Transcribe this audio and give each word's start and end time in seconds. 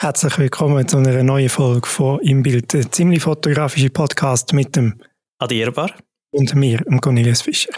Herzlich 0.00 0.38
willkommen 0.38 0.86
zu 0.86 0.98
einer 0.98 1.24
neuen 1.24 1.48
Folge 1.48 1.88
von 1.88 2.20
Im 2.20 2.44
Bild, 2.44 2.72
der 2.72 2.88
ziemlich 2.88 3.20
fotografische 3.20 3.90
Podcast 3.90 4.52
mit 4.52 4.76
dem 4.76 4.94
Adierbar 5.40 5.92
und 6.30 6.54
mir, 6.54 6.78
dem 6.78 7.00
Cornelius 7.00 7.42
Fischer. 7.42 7.72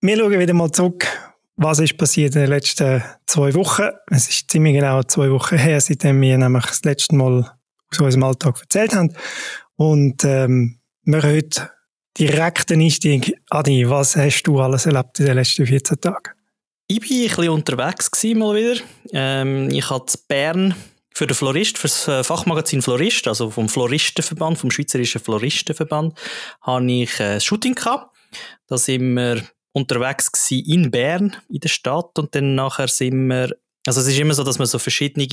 Wir 0.00 0.16
schauen 0.16 0.38
wieder 0.38 0.54
mal 0.54 0.70
zurück, 0.70 1.04
was 1.56 1.80
ist 1.80 1.98
passiert 1.98 2.36
in 2.36 2.42
den 2.42 2.50
letzten 2.50 3.02
zwei 3.26 3.52
Wochen. 3.54 3.88
Es 4.12 4.28
ist 4.28 4.52
ziemlich 4.52 4.74
genau 4.74 5.02
zwei 5.02 5.32
Wochen 5.32 5.56
her, 5.56 5.80
seitdem 5.80 6.20
wir 6.20 6.38
nämlich 6.38 6.66
das 6.66 6.84
letzte 6.84 7.16
Mal 7.16 7.56
aus 7.90 7.98
unserem 7.98 8.22
Alltag 8.22 8.60
erzählt 8.60 8.94
haben. 8.94 9.12
Und 9.74 10.22
ähm, 10.24 10.75
wir 11.06 11.22
heute 11.22 11.70
direkt 12.18 12.70
den 12.70 12.80
Einstieg. 12.80 13.38
Adi, 13.50 13.88
was 13.88 14.16
hast 14.16 14.42
du 14.42 14.60
alles 14.60 14.86
erlebt 14.86 15.20
in 15.20 15.26
den 15.26 15.36
letzten 15.36 15.66
14 15.66 16.00
Tagen? 16.00 16.32
Ich 16.88 17.00
war 17.00 17.04
ein 17.04 17.28
bisschen 17.28 17.48
unterwegs 17.50 18.10
gewesen, 18.10 18.38
mal 18.38 18.56
wieder. 18.56 18.80
Ähm, 19.12 19.70
ich 19.70 19.88
hatte 19.88 20.18
Bern 20.28 20.74
für 21.14 21.26
den 21.26 21.34
Florist, 21.34 21.78
für 21.78 21.88
das 21.88 22.08
äh, 22.08 22.24
Fachmagazin 22.24 22.82
Florist, 22.82 23.28
also 23.28 23.50
vom 23.50 23.68
Floristenverband, 23.68 24.58
vom 24.58 24.70
Schweizerischen 24.70 25.20
Floristenverband, 25.20 26.18
habe 26.62 26.92
ich 26.92 27.20
ein 27.20 27.40
Shooting 27.40 27.74
gehabt. 27.74 28.14
Da 28.66 28.76
sind 28.76 29.14
wir 29.14 29.42
unterwegs 29.72 30.30
gewesen 30.32 30.64
in 30.66 30.90
Bern, 30.90 31.36
in 31.48 31.60
der 31.60 31.68
Stadt, 31.68 32.18
und 32.18 32.34
dann 32.34 32.54
nachher 32.54 32.88
sind 32.88 33.28
wir 33.28 33.56
also 33.86 34.00
es 34.00 34.08
ist 34.08 34.18
immer 34.18 34.34
so, 34.34 34.42
dass 34.42 34.58
man 34.58 34.66
so 34.66 34.80
verschiedene 34.80 35.28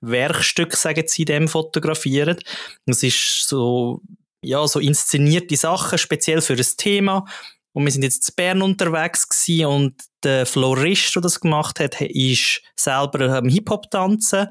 Werkstücke, 0.00 0.74
sagen 0.74 1.04
sie, 1.06 1.26
dem 1.26 1.46
fotografieren. 1.46 2.38
Es 2.86 3.02
ist 3.02 3.46
so 3.46 4.00
ja, 4.42 4.66
so 4.66 4.80
inszenierte 4.80 5.56
Sachen, 5.56 5.98
speziell 5.98 6.40
für 6.40 6.56
das 6.56 6.76
Thema. 6.76 7.24
Und 7.72 7.84
wir 7.84 7.92
sind 7.92 8.02
jetzt 8.02 8.28
in 8.28 8.34
Bern 8.36 8.62
unterwegs 8.62 9.28
gewesen 9.28 9.66
und 9.66 9.94
der 10.24 10.46
Florist, 10.46 11.14
der 11.14 11.22
das 11.22 11.40
gemacht 11.40 11.80
hat, 11.80 12.00
ist 12.00 12.62
selber 12.76 13.36
am 13.36 13.48
Hip-Hop 13.48 13.90
tanzen 13.90 14.48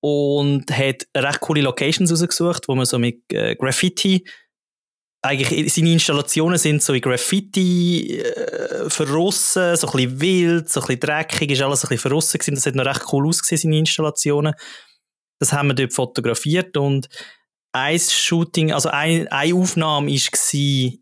und 0.00 0.70
hat 0.70 1.06
recht 1.16 1.40
coole 1.40 1.62
Locations 1.62 2.10
rausgesucht, 2.10 2.68
wo 2.68 2.74
man 2.74 2.86
so 2.86 2.98
mit 2.98 3.20
äh, 3.32 3.56
Graffiti 3.56 4.24
eigentlich 5.22 5.72
seine 5.72 5.92
Installationen 5.92 6.58
sind 6.58 6.82
so 6.82 6.92
in 6.92 7.00
Graffiti 7.00 8.18
äh, 8.18 8.90
verrissen, 8.90 9.76
so 9.76 9.86
ein 9.86 9.92
bisschen 9.92 10.20
wild, 10.20 10.68
so 10.68 10.80
ein 10.80 10.86
bisschen 10.86 11.00
dreckig, 11.00 11.52
ist 11.52 11.62
alles 11.62 11.84
ein 11.84 11.88
bisschen 11.88 12.10
verrissen 12.10 12.38
gewesen. 12.38 12.54
Das 12.56 12.66
hat 12.66 12.74
noch 12.74 12.84
recht 12.84 13.04
cool 13.12 13.28
ausgesehen, 13.28 13.60
seine 13.60 13.78
Installationen. 13.78 14.54
Das 15.38 15.52
haben 15.52 15.68
wir 15.68 15.74
dort 15.74 15.92
fotografiert 15.92 16.76
und 16.76 17.08
ein 17.72 17.98
Shooting, 17.98 18.72
also 18.72 18.90
eine, 18.90 19.30
eine 19.32 19.54
Aufnahme 19.54 20.10
war 20.10 20.92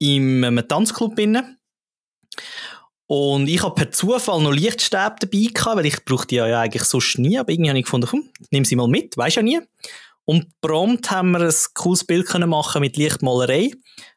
im 0.00 0.44
einem 0.44 0.68
Tanzclub 0.68 1.18
innen. 1.18 1.58
Und 3.06 3.48
ich 3.48 3.62
habe 3.62 3.74
per 3.74 3.90
Zufall 3.90 4.42
noch 4.42 4.52
Lichtstäbe 4.52 5.16
dabei 5.18 5.48
gehabt, 5.52 5.76
weil 5.76 5.86
ich 5.86 6.04
brauchte 6.04 6.28
die 6.28 6.34
ja 6.36 6.60
eigentlich 6.60 6.84
sonst 6.84 7.18
nie, 7.18 7.38
aber 7.38 7.50
irgendwie 7.50 7.70
habe 7.70 7.78
ich 7.78 7.86
gefunden, 7.86 8.06
komm, 8.08 8.28
nimm 8.50 8.66
sie 8.66 8.76
mal 8.76 8.86
mit, 8.86 9.16
weiß 9.16 9.36
ja 9.36 9.42
nie. 9.42 9.60
Und 10.26 10.46
prompt 10.60 11.10
haben 11.10 11.30
wir 11.30 11.40
ein 11.40 11.54
cooles 11.72 12.04
Bild 12.04 12.26
können 12.26 12.50
machen 12.50 12.82
mit 12.82 12.98
Lichtmalerei. 12.98 13.70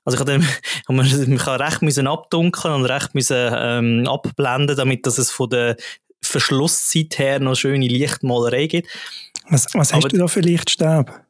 Also 0.03 0.17
ich 0.17 0.19
habe 0.19 0.43
dann, 0.87 1.57
recht 1.57 1.81
müssen 1.81 2.05
abdunkeln 2.05 2.73
und 2.73 2.83
recht 2.83 3.15
müssen 3.15 3.49
ähm, 3.55 4.05
abblenden, 4.05 4.75
damit 4.75 5.05
dass 5.05 5.17
es 5.17 5.31
von 5.31 5.49
der 5.49 5.77
Verschlusszeit 6.21 7.17
her 7.17 7.39
noch 7.39 7.55
schöne 7.55 7.87
Lichtmalerei 7.87 8.67
gibt. 8.67 8.89
Was, 9.49 9.67
was 9.73 9.93
hast 9.93 10.11
du 10.11 10.17
da 10.17 10.27
für 10.27 10.41
Lichtstäbe? 10.41 11.25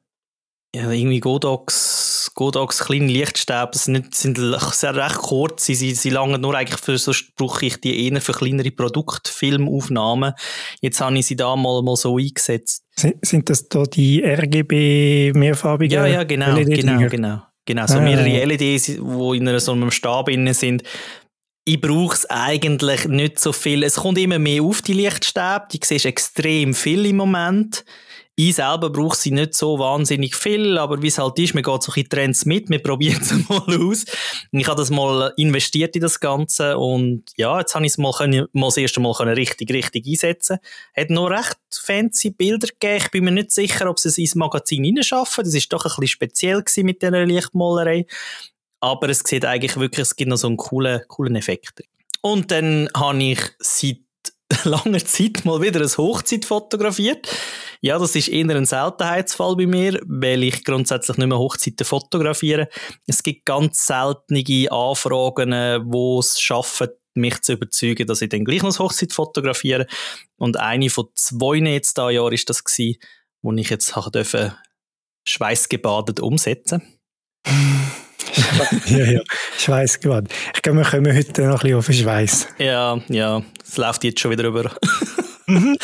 Ja, 0.74 0.90
irgendwie 0.90 1.20
Godox, 1.20 2.32
Godox 2.34 2.80
kleine 2.80 3.08
Lichtstäbe, 3.08 3.72
sind, 3.74 4.16
sind 4.16 4.38
sehr 4.38 4.96
recht 4.96 5.18
kurz, 5.18 5.66
sie, 5.66 5.76
sie, 5.76 5.94
sie 5.94 6.10
langen 6.10 6.40
nur 6.40 6.56
eigentlich 6.56 6.80
für, 6.80 6.98
sonst 6.98 7.36
brauche 7.36 7.66
ich 7.66 7.82
die 7.82 8.08
eher 8.08 8.22
für 8.22 8.32
kleinere 8.32 8.72
Produktfilmaufnahmen. 8.72 10.34
Jetzt 10.80 11.02
habe 11.02 11.18
ich 11.18 11.26
sie 11.26 11.36
da 11.36 11.56
mal, 11.58 11.82
mal 11.82 11.98
so 11.98 12.18
eingesetzt. 12.18 12.86
Sind 12.96 13.50
das 13.50 13.68
da 13.68 13.84
die 13.84 14.24
RGB 14.24 15.34
mehrfarbigen 15.34 15.94
Ja, 15.94 16.06
ja, 16.06 16.24
genau, 16.24 16.56
genau, 16.56 17.08
genau. 17.10 17.42
Genau, 17.66 17.88
so 17.88 17.98
ah. 17.98 18.02
mehrere 18.02 18.46
LEDs, 18.46 18.86
die 18.86 18.98
in 18.98 19.48
einer, 19.48 19.60
so 19.60 19.74
einem 19.74 19.92
Stab 19.92 20.30
innen 20.30 20.54
sind. 20.54 20.84
Ich 21.64 21.80
brauche 21.80 22.16
es 22.16 22.30
eigentlich 22.30 23.06
nicht 23.08 23.40
so 23.40 23.54
viel. 23.54 23.84
Es 23.84 23.96
kommt 23.96 24.18
immer 24.18 24.40
mehr 24.40 24.64
auf, 24.64 24.82
die 24.82 24.94
Lichtstäbe. 24.94 25.68
Die 25.72 25.80
siehst 25.84 26.06
extrem 26.06 26.74
viel 26.74 27.06
im 27.06 27.18
Moment. 27.18 27.86
Ich 28.36 28.56
selber 28.56 28.90
brauche 28.90 29.16
sie 29.16 29.32
nicht 29.32 29.54
so 29.56 29.78
wahnsinnig 29.78 30.36
viel, 30.36 30.78
aber 30.78 31.02
wie 31.02 31.08
es 31.08 31.18
halt 31.18 31.38
ist, 31.38 31.54
man 31.54 31.64
geht 31.64 31.84
so 31.84 31.92
ein 31.94 32.10
Trends 32.10 32.46
mit, 32.46 32.70
wir 32.70 32.82
probieren 32.82 33.22
es 33.22 33.32
mal 33.50 33.90
aus. 33.90 34.06
Ich 34.52 34.68
habe 34.68 34.78
das 34.78 34.90
mal 34.90 35.34
investiert 35.36 35.96
in 35.96 36.02
das 36.02 36.20
Ganze 36.20 36.78
und 36.78 37.26
ja, 37.36 37.60
jetzt 37.60 37.76
habe 37.76 37.86
ich 37.86 37.92
es 37.92 37.98
mal, 37.98 38.14
mal 38.54 38.68
das 38.68 38.78
erste 38.78 39.02
Mal 39.02 39.14
können 39.14 39.34
richtig, 39.34 39.72
richtig 39.72 40.08
einsetzen 40.08 40.60
Hat 40.96 41.10
noch 41.10 41.30
recht 41.30 41.58
fancy 41.72 42.32
Bilder 42.32 42.68
gegeben. 42.68 43.04
Ich 43.04 43.12
bin 43.12 43.26
mir 43.26 43.32
nicht 43.32 43.52
sicher, 43.52 43.90
ob 43.90 44.00
sie 44.00 44.10
es 44.10 44.18
ins 44.18 44.36
Magazin 44.36 44.86
hineinschaffen. 44.86 45.44
Das 45.44 45.54
ist 45.54 45.72
doch 45.72 45.84
ein 45.84 45.90
bisschen 45.90 46.08
speziell 46.08 46.64
gewesen 46.64 46.86
mit 46.86 47.02
dieser 47.02 47.26
Lichtmalerei. 47.26 48.06
Aber 48.80 49.10
es 49.10 49.20
sieht 49.20 49.46
eigentlich 49.46 49.78
wirklich, 49.78 50.04
es 50.04 50.16
gibt 50.16 50.30
noch 50.30 50.38
so 50.38 50.48
einen 50.48 50.58
coolen, 50.58 51.02
coolen 51.08 51.36
Effekt. 51.36 51.84
Und 52.22 52.52
dann 52.52 52.90
habe 52.96 53.22
ich 53.22 53.40
seit 53.60 53.98
langer 54.64 55.04
Zeit 55.06 55.46
mal 55.46 55.62
wieder 55.62 55.82
ein 55.82 55.98
Hochzeit 55.98 56.46
fotografiert. 56.46 57.28
Ja, 57.82 57.98
das 57.98 58.16
ist 58.16 58.28
eher 58.28 58.50
ein 58.50 58.66
Seltenheitsfall 58.66 59.56
bei 59.56 59.66
mir, 59.66 60.00
weil 60.06 60.44
ich 60.44 60.64
grundsätzlich 60.64 61.18
nicht 61.18 61.28
mehr 61.28 61.40
Hochzeiten 61.40 61.86
fotografiere. 61.86 62.70
Es 63.08 63.24
gibt 63.24 63.46
ganz 63.46 63.86
seltene 63.86 64.72
Anfragen, 64.72 65.52
die 65.52 66.18
es 66.20 66.40
schaffen, 66.40 66.90
mich 67.14 67.42
zu 67.42 67.54
überzeugen, 67.54 68.08
dass 68.08 68.22
ich 68.22 68.30
dann 68.30 68.46
gleich 68.46 68.64
noch 68.64 68.78
Hochzeit 68.80 69.14
fotografiere. 69.14 69.88
Und 70.38 70.58
eine 70.58 70.90
von 70.90 71.08
zwei 71.16 71.58
jetzt 71.58 71.98
da 71.98 72.10
Jahr 72.10 72.32
ist 72.32 72.50
das 72.50 72.64
gewesen, 72.64 73.00
wo 73.42 73.52
ich 73.54 73.70
jetzt 73.70 73.94
dürfen 74.14 74.54
schweißgebadet 75.28 76.20
umsetzen. 76.20 76.82
ja, 78.86 79.06
ja, 79.06 79.22
Schweißgebadet. 79.58 80.32
Ich 80.56 80.62
glaube, 80.62 80.80
wir 80.80 80.86
kommen 80.86 81.16
heute 81.16 81.42
noch 81.44 81.50
ein 81.50 81.60
bisschen 81.60 81.78
auf 81.78 81.86
den 81.86 81.96
Schweiß. 81.96 82.48
Ja, 82.58 83.00
ja, 83.10 83.42
es 83.64 83.78
läuft 83.78 84.04
jetzt 84.04 84.20
schon 84.20 84.32
wieder 84.32 84.46
über. 84.46 84.72
mhm, 85.48 85.78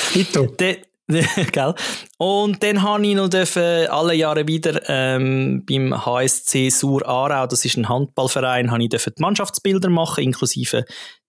Gell? 1.52 1.74
Und 2.18 2.64
dann 2.64 2.82
habe 2.82 3.08
ich 3.08 3.16
noch 3.16 3.30
dürfen, 3.30 3.88
alle 3.88 4.14
Jahre 4.14 4.48
wieder 4.48 4.82
ähm, 4.90 5.64
beim 5.66 6.06
HSC 6.06 6.70
Sur 6.70 7.08
Aarau, 7.08 7.48
das 7.48 7.64
ist 7.64 7.78
ein 7.78 7.88
Handballverein, 7.88 8.72
habe 8.72 8.84
ich 8.84 8.90
dürfen 8.90 9.14
die 9.18 9.22
Mannschaftsbilder 9.22 9.90
machen, 9.90 10.24
inklusive 10.26 10.86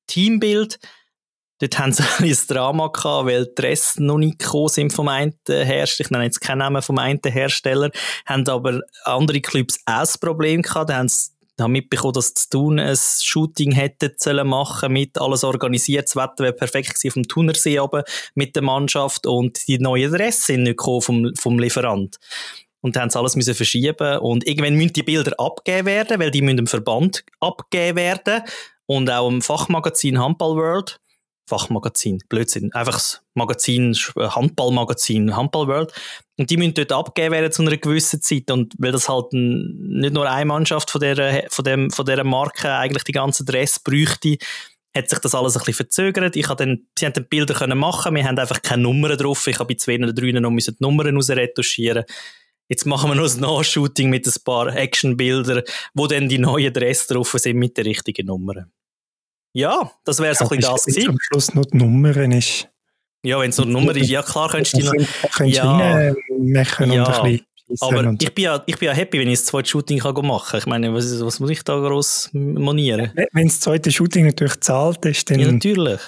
Teambild. 0.09 0.81
Dort 1.61 1.79
haben 1.79 1.93
sie 1.93 2.03
ein 2.19 2.39
Drama 2.47 2.89
gehabt, 2.89 3.27
weil 3.27 3.47
die 3.47 3.63
Reste 3.63 4.03
noch 4.03 4.19
nicht 4.19 4.39
gekommen 4.39 4.69
sind 4.69 4.93
vom 4.93 5.09
einen 5.09 5.35
Hersteller. 5.47 6.07
Ich 6.07 6.11
nenne 6.11 6.25
jetzt 6.25 6.41
keinen 6.41 6.59
Namen 6.59 6.83
vom 6.83 6.99
einen 6.99 7.21
Hersteller. 7.25 7.91
Haben 8.27 8.49
aber 8.49 8.81
andere 9.05 9.41
Clubs 9.41 9.79
auch 9.87 10.01
ein 10.01 10.21
Problem 10.21 10.63
gehabt. 10.63 10.91
Da 10.91 10.97
haben 10.97 11.09
sie 11.09 11.31
mitbekommen, 11.67 12.13
dass 12.13 12.35
zu 12.35 12.51
tun 12.51 12.79
ein 12.79 12.97
Shooting 12.97 13.73
hätte 13.73 14.15
sollen 14.17 14.47
machen 14.47 14.93
mit 14.93 15.21
alles 15.21 15.43
organisiert. 15.43 16.07
Das 16.07 16.15
Wetter 16.15 16.45
wäre 16.45 16.53
perfekt 16.53 16.95
gewesen 16.95 17.11
vom 17.11 17.23
Thunersee 17.25 17.81
oben 17.81 18.05
mit 18.35 18.55
der 18.55 18.63
Mannschaft 18.63 19.27
und 19.27 19.67
die 19.67 19.79
neuen 19.79 20.15
Adressen 20.15 20.43
sind 20.43 20.63
nicht 20.63 20.77
gekommen 20.77 21.03
vom, 21.03 21.35
vom 21.35 21.59
Lieferant. 21.59 22.19
Und 22.81 22.95
dann 22.95 23.05
haben 23.05 23.11
sie 23.11 23.19
alles 23.19 23.35
müssen 23.35 23.57
verschieben 23.57 24.19
und 24.19 24.47
irgendwann 24.47 24.75
müssen 24.75 24.93
die 24.93 25.03
Bilder 25.03 25.33
abgegeben 25.39 25.87
werden, 25.87 26.21
weil 26.21 26.31
die 26.31 26.43
müssen 26.43 26.59
dem 26.59 26.67
Verband 26.69 27.25
abgegeben 27.41 27.97
werden 27.97 28.43
und 28.87 29.11
auch 29.11 29.29
im 29.29 29.43
Fachmagazin 29.43 30.21
Handball 30.21 30.55
World. 30.55 31.01
Fachmagazin, 31.49 32.23
Blödsinn, 32.29 32.73
einfach 32.73 32.95
das 32.95 33.23
Magazin, 33.35 33.95
Handballmagazin, 34.17 35.37
Handball 35.37 35.67
World. 35.67 35.93
Und 36.39 36.51
die 36.51 36.57
müssen 36.57 36.75
dort 36.75 36.93
abgeben 36.93 37.33
werden 37.33 37.51
zu 37.51 37.63
einer 37.63 37.77
gewissen 37.77 38.23
Zeit. 38.23 38.51
Und 38.51 38.75
weil 38.79 38.93
das 38.93 39.09
halt 39.09 39.33
nicht 39.33 40.15
nur 40.15 40.31
eine 40.31 40.45
Mannschaft 40.45 40.91
von 40.91 41.01
dieser, 41.01 41.43
von 41.49 41.65
dem, 41.65 41.91
von 41.91 42.05
dieser 42.05 42.25
Marke 42.25 42.73
eigentlich 42.73 43.05
die 43.05 43.13
ganze 43.13 43.45
Dress 43.45 43.81
bräuchte, 43.81 44.37
hat 44.97 45.09
sich 45.09 45.19
das 45.19 45.35
alles 45.35 45.57
ein 45.57 45.61
bisschen 45.61 45.75
verzögert. 45.75 46.37
Ich 46.37 46.49
habe 46.49 46.65
dann, 46.65 46.87
sie 46.99 47.07
haben 47.07 47.13
dann 47.13 47.29
Bilder 47.29 47.55
können 47.55 47.79
machen, 47.79 48.15
wir 48.15 48.25
haben 48.25 48.39
einfach 48.39 48.63
keine 48.63 48.83
Nummern 48.83 49.17
drauf. 49.17 49.47
Ich 49.47 49.59
habe 49.59 49.69
bei 49.69 49.79
zwei 49.79 49.99
oder 49.99 50.13
drei 50.13 50.33
noch 50.33 50.51
die 50.51 50.77
Nummern 50.81 51.17
rausretuschieren. 51.17 52.05
Jetzt 52.69 52.85
machen 52.85 53.11
wir 53.11 53.15
noch 53.15 53.33
ein 53.33 53.41
Nachshooting 53.41 54.11
mit 54.11 54.27
ein 54.27 54.43
paar 54.45 54.75
Actionbildern, 54.75 55.63
wo 55.95 56.07
dann 56.07 56.29
die 56.29 56.39
neuen 56.39 56.73
Dress 56.73 57.07
drauf 57.07 57.35
sind 57.37 57.57
mit 57.57 57.79
den 57.79 57.87
richtigen 57.87 58.27
Nummern. 58.27 58.71
Ja, 59.53 59.91
das 60.05 60.21
wäre 60.21 60.35
so 60.35 60.45
ein 60.45 60.49
bisschen 60.57 60.73
das 60.73 60.85
gewesen. 60.85 61.09
Am 61.11 61.19
Schluss 61.21 61.55
noch 61.55 61.65
die 61.65 61.79
Nummern 61.79 62.33
ist. 62.33 62.69
Ja, 63.23 63.41
wenn 63.41 63.51
es 63.51 63.57
nur 63.57 63.67
eine 63.67 63.73
Nummer 63.73 63.97
ist, 63.97 64.09
ja 64.09 64.23
klar, 64.23 64.49
könntest 64.49 64.75
du 64.75 64.79
die 64.79 64.85
noch... 64.85 64.93
Könntest 65.33 65.59
ja, 65.59 66.15
machen 66.39 66.93
ja, 66.93 67.03
und 67.03 67.09
ein 67.09 67.23
bisschen... 67.23 67.47
Aber 67.81 68.15
ich 68.19 68.35
bin, 68.35 68.45
ja, 68.45 68.63
ich 68.65 68.79
bin 68.79 68.87
ja 68.87 68.95
happy, 68.95 69.19
wenn 69.19 69.29
ich 69.29 69.41
das 69.41 69.47
zweite 69.47 69.69
Shooting 69.69 69.99
kann 69.99 70.15
machen 70.27 70.51
kann. 70.51 70.61
Ich 70.61 70.67
meine, 70.67 70.95
was, 70.95 71.21
was 71.21 71.39
muss 71.39 71.51
ich 71.51 71.63
da 71.65 71.79
groß 71.79 72.31
monieren? 72.33 73.13
Wenn 73.33 73.49
das 73.49 73.61
zweite 73.61 73.91
Shooting 73.91 74.27
natürlich 74.27 74.61
zahlt 74.61 75.05
ist, 75.05 75.29
dann... 75.29 75.41
Ja, 75.41 75.51
natürlich. 75.51 76.01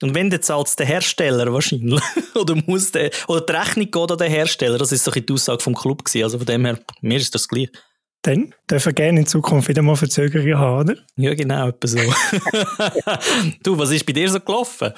Und 0.00 0.14
wenn, 0.14 0.30
dann 0.30 0.42
zahlt 0.42 0.68
es 0.68 0.76
der 0.76 0.86
Hersteller 0.86 1.52
wahrscheinlich. 1.52 2.00
oder 2.34 2.54
muss 2.66 2.92
der, 2.92 3.10
oder 3.26 3.40
die 3.40 3.52
Rechnung 3.52 3.90
geht 3.90 4.12
an 4.12 4.18
den 4.18 4.30
Hersteller. 4.30 4.78
Das 4.78 4.92
ist 4.92 5.04
so 5.04 5.10
die 5.10 5.32
Aussage 5.32 5.60
vom 5.60 5.74
Club 5.74 6.04
gewesen. 6.04 6.22
Also 6.22 6.38
von 6.38 6.46
dem 6.46 6.64
her, 6.64 6.78
mir 7.00 7.16
ist 7.16 7.34
das 7.34 7.48
gleich. 7.48 7.70
Dann. 8.28 8.54
Dürfen 8.70 8.94
gerne 8.94 9.20
in 9.20 9.26
Zukunft 9.26 9.68
wieder 9.68 9.82
mal 9.82 9.96
Verzögerungen 9.96 10.58
haben, 10.58 10.90
oder? 10.90 11.00
Ja, 11.16 11.34
genau, 11.34 11.68
etwa 11.68 11.88
so. 11.88 11.98
du, 13.62 13.78
was 13.78 13.90
ist 13.90 14.06
bei 14.06 14.12
dir 14.12 14.28
so 14.28 14.40
gelaufen? 14.40 14.92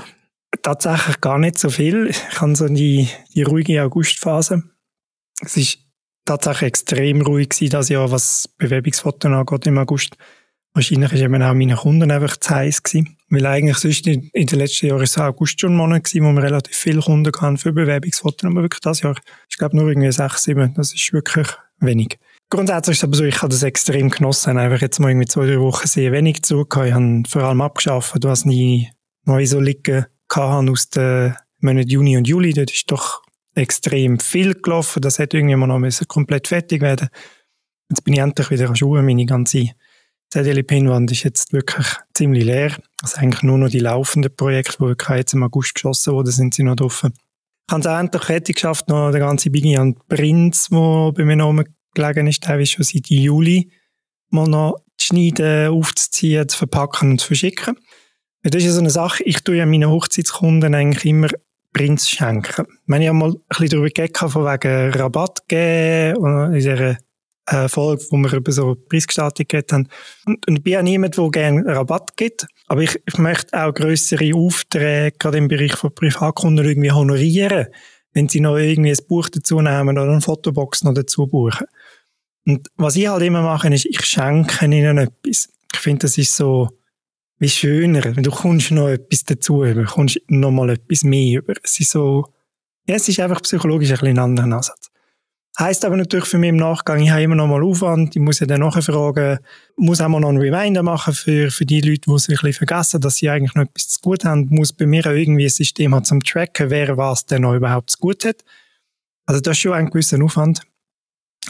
Tatsächlich 0.63 1.21
gar 1.21 1.39
nicht 1.39 1.59
so 1.59 1.71
viel. 1.71 2.09
Ich 2.09 2.41
habe 2.41 2.57
so 2.57 2.67
die, 2.69 3.09
die 3.35 3.43
ruhige 3.43 3.83
Augustphase. 3.83 4.65
Es 5.41 5.57
ist 5.57 5.79
tatsächlich 6.25 6.69
extrem 6.69 7.23
ruhig 7.23 7.51
gewesen, 7.51 7.71
das 7.71 7.89
Jahr, 7.89 8.11
was 8.11 8.49
Bewerbungsfotos 8.59 9.31
angeht 9.31 9.67
im 9.67 9.79
August. 9.79 10.17
Wahrscheinlich 10.75 11.13
ist 11.13 11.21
eben 11.21 11.43
auch 11.43 11.55
meine 11.55 11.77
Kunden 11.77 12.11
einfach 12.11 12.37
zu 12.37 12.51
heiß 12.51 12.83
gewesen. 12.83 13.17
Weil 13.29 13.47
eigentlich 13.47 13.79
sonst 13.79 14.07
in, 14.07 14.29
in 14.33 14.47
den 14.47 14.59
letzten 14.59 14.87
Jahren 14.87 15.03
ist 15.03 15.11
es 15.11 15.19
August 15.19 15.61
schon 15.61 15.73
ein 15.73 15.77
Monat 15.77 16.05
gewesen, 16.05 16.25
wo 16.25 16.33
wir 16.33 16.43
relativ 16.43 16.77
viele 16.77 17.01
Kunden 17.01 17.33
hatten 17.41 17.59
für 17.59 17.73
Bewerbungsfotos. 17.73 18.51
Aber 18.51 18.63
wirklich 18.63 18.81
das 18.81 19.03
Jahr, 19.03 19.17
ich 19.49 19.57
glaube 19.57 19.77
nur 19.77 19.89
irgendwie 19.89 20.13
sechs, 20.13 20.43
sieben. 20.43 20.75
Das 20.75 20.93
ist 20.93 21.13
wirklich 21.13 21.49
wenig. 21.79 22.19
Grundsätzlich 22.51 22.95
ist 22.95 22.99
es 22.99 23.05
aber 23.05 23.17
so, 23.17 23.25
ich 23.25 23.41
habe 23.43 23.53
das 23.53 23.63
extrem 23.63 24.11
genossen. 24.11 24.59
Einfach 24.59 24.81
jetzt 24.81 24.99
mal 24.99 25.11
irgendwie 25.11 25.29
zwei, 25.29 25.47
drei 25.47 25.61
Wochen 25.61 25.87
sehr 25.87 26.11
wenig 26.11 26.43
zu 26.43 26.67
Ich 26.69 26.93
habe 26.93 27.23
vor 27.29 27.43
allem 27.43 27.61
abgeschafft, 27.61 28.17
du 28.19 28.29
hast 28.29 28.45
nie 28.45 28.91
neu 29.25 29.47
so 29.47 29.61
liegen 29.61 30.07
aus 30.29 30.91
den 30.91 31.37
Monaten 31.61 31.89
Juni 31.89 32.17
und 32.17 32.27
Juli. 32.27 32.53
Das 32.53 32.73
ist 32.73 32.91
doch 32.91 33.23
extrem 33.55 34.19
viel 34.19 34.55
gelaufen. 34.55 35.01
Das 35.01 35.21
hätte 35.21 35.37
irgendjemand 35.37 35.73
noch 35.73 36.09
komplett 36.09 36.49
fertig 36.49 36.83
werden 36.83 37.09
Jetzt 37.91 38.05
bin 38.05 38.15
ich 38.15 38.21
endlich 38.21 38.51
wieder 38.51 38.69
an 38.69 38.77
Schuhe. 38.77 39.03
Meine 39.03 39.27
ganze 39.27 39.71
ZDL-Pinwand 40.31 41.11
ist 41.11 41.25
jetzt 41.25 41.53
wirklich 41.53 41.87
ziemlich 42.15 42.45
leer. 42.45 42.77
Also 43.03 43.19
eigentlich 43.19 43.43
nur 43.43 43.59
noch 43.59 43.69
die 43.69 43.81
laufenden 43.81 44.35
Projekte, 44.35 44.77
die 44.79 44.85
wirklich 44.85 45.19
jetzt 45.19 45.35
im 45.35 45.43
August 45.43 45.75
geschossen 45.75 46.15
wurden, 46.15 46.31
sind 46.31 46.55
sie 46.55 46.63
noch 46.63 46.77
drauf. 46.77 47.05
Ich 47.05 47.73
habe 47.73 47.81
es 47.81 47.87
endlich 47.87 48.23
fertig 48.23 48.57
geschafft, 48.57 48.89
noch 48.89 49.11
der 49.11 49.21
ganze 49.21 49.51
Biggie 49.51 49.77
an 49.77 49.97
Prinz, 50.09 50.69
der 50.69 51.13
bei 51.13 51.25
mir 51.25 51.37
noch 51.37 51.53
gelegen 51.95 52.27
ist, 52.27 52.43
teilweise 52.43 52.73
schon 52.73 52.85
seit 52.85 53.09
Juli, 53.09 53.71
mal 54.31 54.47
noch 54.47 54.79
zu 54.97 55.09
schneiden, 55.09 55.69
aufzuziehen, 55.71 56.49
zu 56.49 56.59
verpacken 56.59 57.13
und 57.13 57.21
zu 57.21 57.29
verschicken. 57.29 57.77
Das 58.43 58.63
ist 58.63 58.67
ja 58.67 58.73
so 58.73 58.81
eine 58.81 58.91
Sache, 58.91 59.23
ich 59.25 59.43
tue 59.43 59.57
ja 59.57 59.67
meinen 59.67 59.91
Hochzeitskunden 59.91 60.75
eigentlich 60.75 61.05
immer 61.05 61.29
Prinz 61.73 62.09
schenken. 62.09 62.67
Wenn 62.87 63.03
ich 63.03 63.09
einmal 63.09 63.31
ein 63.31 63.41
bisschen 63.49 63.69
darüber 63.69 63.89
gegangen 63.89 64.31
von 64.31 64.45
wegen 64.45 64.91
Rabatt 64.93 65.47
geben, 65.49 66.47
in 66.47 66.53
dieser 66.55 66.97
äh, 67.47 67.69
Folge, 67.69 68.05
wo 68.11 68.17
wir 68.17 68.33
über 68.33 68.53
so 68.53 68.77
Preisgestaltung 68.89 69.47
geredet 69.49 69.73
haben. 69.73 69.89
Und, 70.27 70.47
und 70.49 70.57
ich 70.59 70.63
bin 70.63 70.73
ja 70.73 70.83
niemand, 70.83 71.17
der 71.17 71.31
gerne 71.31 71.65
Rabatt 71.67 72.17
gibt, 72.17 72.47
aber 72.67 72.83
ich, 72.83 73.01
ich 73.07 73.19
möchte 73.19 73.61
auch 73.61 73.75
größere 73.75 74.35
Aufträge, 74.35 75.17
gerade 75.19 75.39
im 75.39 75.49
Bereich 75.49 75.75
von 75.75 75.95
Privatkunden, 75.95 76.65
irgendwie 76.65 76.93
honorieren, 76.93 77.67
wenn 78.13 78.29
sie 78.29 78.41
noch 78.41 78.57
irgendwie 78.57 78.91
ein 78.91 79.07
Buch 79.09 79.29
dazu 79.29 79.61
nehmen 79.61 79.99
oder 79.99 80.11
eine 80.11 80.21
Fotobox 80.21 80.85
noch 80.85 80.95
dazu 80.95 81.27
buchen. 81.27 81.67
Und 82.47 82.69
was 82.77 82.97
ich 82.97 83.09
halt 83.09 83.23
immer 83.23 83.43
mache, 83.43 83.73
ist, 83.73 83.87
ich 83.87 84.05
schenke 84.05 84.65
ihnen 84.65 84.99
etwas. 84.99 85.49
Ich 85.73 85.79
finde, 85.79 86.01
das 86.01 86.19
ist 86.19 86.35
so, 86.35 86.69
wie 87.39 87.49
schöner, 87.49 88.05
wenn 88.05 88.23
du 88.23 88.31
kommst 88.31 88.71
noch 88.71 88.89
etwas 88.89 89.25
dazu 89.25 89.65
über, 89.65 89.85
kommst 89.85 90.21
noch 90.29 90.51
mal 90.51 90.71
etwas 90.71 91.05
mehr 91.05 91.41
über. 91.41 91.55
Es 91.63 91.81
ist 91.81 91.91
so, 91.91 92.27
ja, 92.87 92.97
es 92.97 93.09
ist 93.09 93.19
einfach 93.19 93.41
psychologisch 93.43 93.91
ein 93.91 93.99
bisschen 93.99 94.19
anderer 94.19 94.53
Ansatz. 94.53 94.91
Heißt 95.59 95.85
aber 95.85 95.97
natürlich 95.97 96.27
für 96.27 96.39
mich 96.39 96.51
im 96.51 96.57
Nachgang, 96.57 97.01
ich 97.01 97.11
habe 97.11 97.23
immer 97.23 97.35
noch 97.35 97.47
mal 97.47 97.63
Aufwand, 97.63 98.15
ich 98.15 98.23
muss 98.23 98.41
ja 98.41 98.47
dann 98.47 98.61
nachfragen, 98.61 99.39
muss 99.77 100.01
auch 100.01 100.09
mal 100.09 100.21
noch 100.21 100.29
einen 100.29 100.39
Reminder 100.39 100.83
machen 100.83 101.13
für, 101.13 101.51
für 101.51 101.67
die 101.67 101.81
Leute, 101.81 102.11
die 102.11 102.19
sich 102.19 102.29
ein 102.29 102.47
bisschen 102.47 102.67
vergessen, 102.67 103.01
dass 103.01 103.17
sie 103.17 103.29
eigentlich 103.29 103.55
noch 103.55 103.65
etwas 103.65 103.89
zu 103.89 104.01
gut 104.01 104.25
haben, 104.25 104.47
muss 104.51 104.73
bei 104.73 104.87
mir 104.87 105.07
auch 105.07 105.11
irgendwie 105.11 105.45
ein 105.45 105.51
System 105.51 105.95
haben 105.95 106.05
zum 106.05 106.21
Tracken, 106.21 106.71
wer 106.71 106.97
was 106.97 107.27
denn 107.27 107.43
noch 107.43 107.55
überhaupt 107.55 107.91
zu 107.91 107.99
gut 107.99 108.25
hat. 108.25 108.45
Also 109.27 109.41
das 109.41 109.57
ist 109.57 109.61
schon 109.61 109.73
ein 109.73 109.91
gewisser 109.91 110.23
Aufwand. 110.23 110.63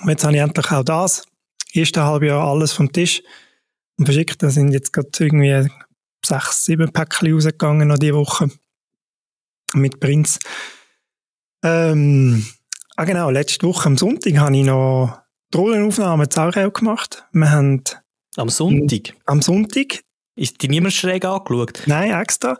Und 0.02 0.08
jetzt 0.08 0.24
habe 0.24 0.34
ich 0.34 0.40
endlich 0.40 0.70
auch 0.70 0.84
das, 0.84 1.24
erste 1.72 2.04
halbe 2.04 2.28
Jahr 2.28 2.46
alles 2.46 2.72
vom 2.72 2.90
Tisch 2.92 3.22
und 3.98 4.06
verschickt. 4.06 4.42
Da 4.42 4.50
sind 4.50 4.72
jetzt 4.72 4.92
gerade 4.92 5.10
irgendwie 5.18 5.68
sechs, 6.24 6.64
sieben 6.64 6.92
Päckchen 6.92 7.32
rausgegangen 7.32 7.88
noch 7.88 7.98
diese 7.98 8.14
Woche 8.14 8.50
mit 9.74 10.00
Prinz. 10.00 10.38
Ähm, 11.62 12.44
Ah 13.00 13.04
genau, 13.04 13.30
letzte 13.30 13.66
Woche 13.66 13.86
am 13.86 13.96
Sonntag 13.96 14.36
habe 14.36 14.54
ich 14.58 14.66
noch 14.66 15.22
die 15.54 15.56
Rollenaufnahme 15.56 16.28
Zaurau 16.28 16.70
gemacht. 16.70 17.24
Wir 17.32 17.50
haben 17.50 17.82
am 18.36 18.50
Sonntag? 18.50 19.14
Am 19.24 19.40
Sonntag. 19.40 20.02
Ist 20.36 20.60
die 20.60 20.68
niemand 20.68 20.92
schräg 20.92 21.24
angeschaut? 21.24 21.84
Nein, 21.86 22.10
extra. 22.10 22.58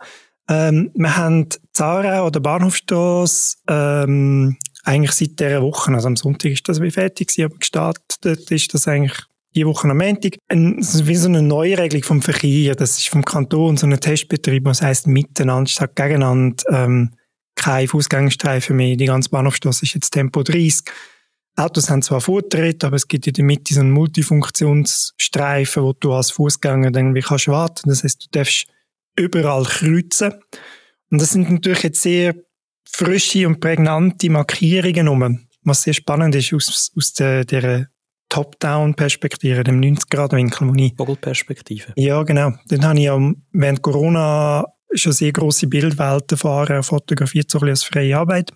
Ähm, 0.49 0.89
wir 0.95 1.15
haben 1.15 1.47
Zaurau 1.73 2.25
oder 2.25 2.39
Bahnhofstrasse 2.39 3.57
ähm, 3.69 4.57
eigentlich 4.83 5.11
seit 5.11 5.39
dieser 5.39 5.61
Woche, 5.61 5.91
also 5.93 6.07
am 6.07 6.15
Sonntag 6.15 6.51
ist 6.51 6.67
das 6.67 6.81
wie 6.81 6.91
fertig 6.91 7.27
gewesen, 7.27 7.45
aber 7.45 7.57
gestartet 7.57 8.51
ist 8.51 8.73
das 8.73 8.87
eigentlich 8.87 9.19
die 9.55 9.65
Woche 9.65 9.89
am 9.89 9.97
Montag. 9.97 10.37
Ein, 10.47 10.77
wie 10.79 11.15
so 11.15 11.27
eine 11.27 11.41
Neuregelung 11.41 12.03
vom 12.03 12.21
Verkehr, 12.21 12.75
das 12.75 12.97
ist 12.97 13.09
vom 13.09 13.23
Kanton 13.23 13.77
so 13.77 13.85
ein 13.85 13.99
Testbetrieb, 13.99 14.65
was 14.65 14.81
heisst 14.81 15.07
miteinander 15.07 15.69
statt 15.69 15.95
gegeneinander. 15.95 16.63
Ähm, 16.69 17.11
kein 17.55 17.87
Fußgängerstreifen 17.87 18.75
mehr. 18.75 18.95
Die 18.95 19.05
ganze 19.05 19.29
Bahnhofstrasse 19.29 19.83
ist 19.83 19.93
jetzt 19.93 20.11
Tempo 20.11 20.41
30. 20.41 20.85
Autos 21.57 21.89
haben 21.89 22.01
zwar 22.01 22.21
Vortritt, 22.21 22.83
aber 22.83 22.95
es 22.95 23.07
gibt 23.07 23.27
in 23.27 23.33
der 23.33 23.43
Mitte 23.43 23.73
so 23.73 23.81
einen 23.81 23.91
Multifunktionsstreifen, 23.91 25.83
wo 25.83 25.93
du 25.93 26.13
als 26.13 26.31
Fußgänger 26.31 26.91
dann 26.91 27.13
wie 27.13 27.21
kannst 27.21 27.49
warten. 27.49 27.89
Das 27.89 28.03
heißt, 28.03 28.23
du 28.23 28.27
darfst 28.31 28.67
überall 29.17 29.63
kreuzen. 29.65 30.33
Und 31.11 31.21
das 31.21 31.31
sind 31.31 31.51
natürlich 31.51 31.83
jetzt 31.83 32.01
sehr 32.01 32.35
frische 32.89 33.47
und 33.47 33.59
prägnante 33.59 34.29
Markierungen 34.29 35.07
um. 35.07 35.47
Was 35.63 35.83
sehr 35.83 35.93
spannend 35.93 36.35
ist 36.35 36.53
aus, 36.53 36.91
aus 36.95 37.13
der, 37.13 37.45
der 37.45 37.87
Top-Down-Perspektive, 38.29 39.63
dem 39.63 39.81
90-Grad-Winkel, 39.81 40.91
Vogelperspektive. 40.97 41.93
Ja, 41.97 42.23
genau. 42.23 42.53
Dann 42.67 42.85
habe 42.85 42.97
ich 42.97 43.05
ja 43.05 43.33
während 43.51 43.81
Corona 43.81 44.65
schon 44.93 45.11
sehr 45.11 45.31
grosse 45.31 45.67
Bildwelten 45.67 46.37
fahren, 46.37 46.81
fotografiert 46.81 47.51
so 47.51 47.59
ein 47.59 47.61
bisschen 47.61 47.69
als 47.69 47.83
freie 47.83 48.17
Arbeit. 48.17 48.51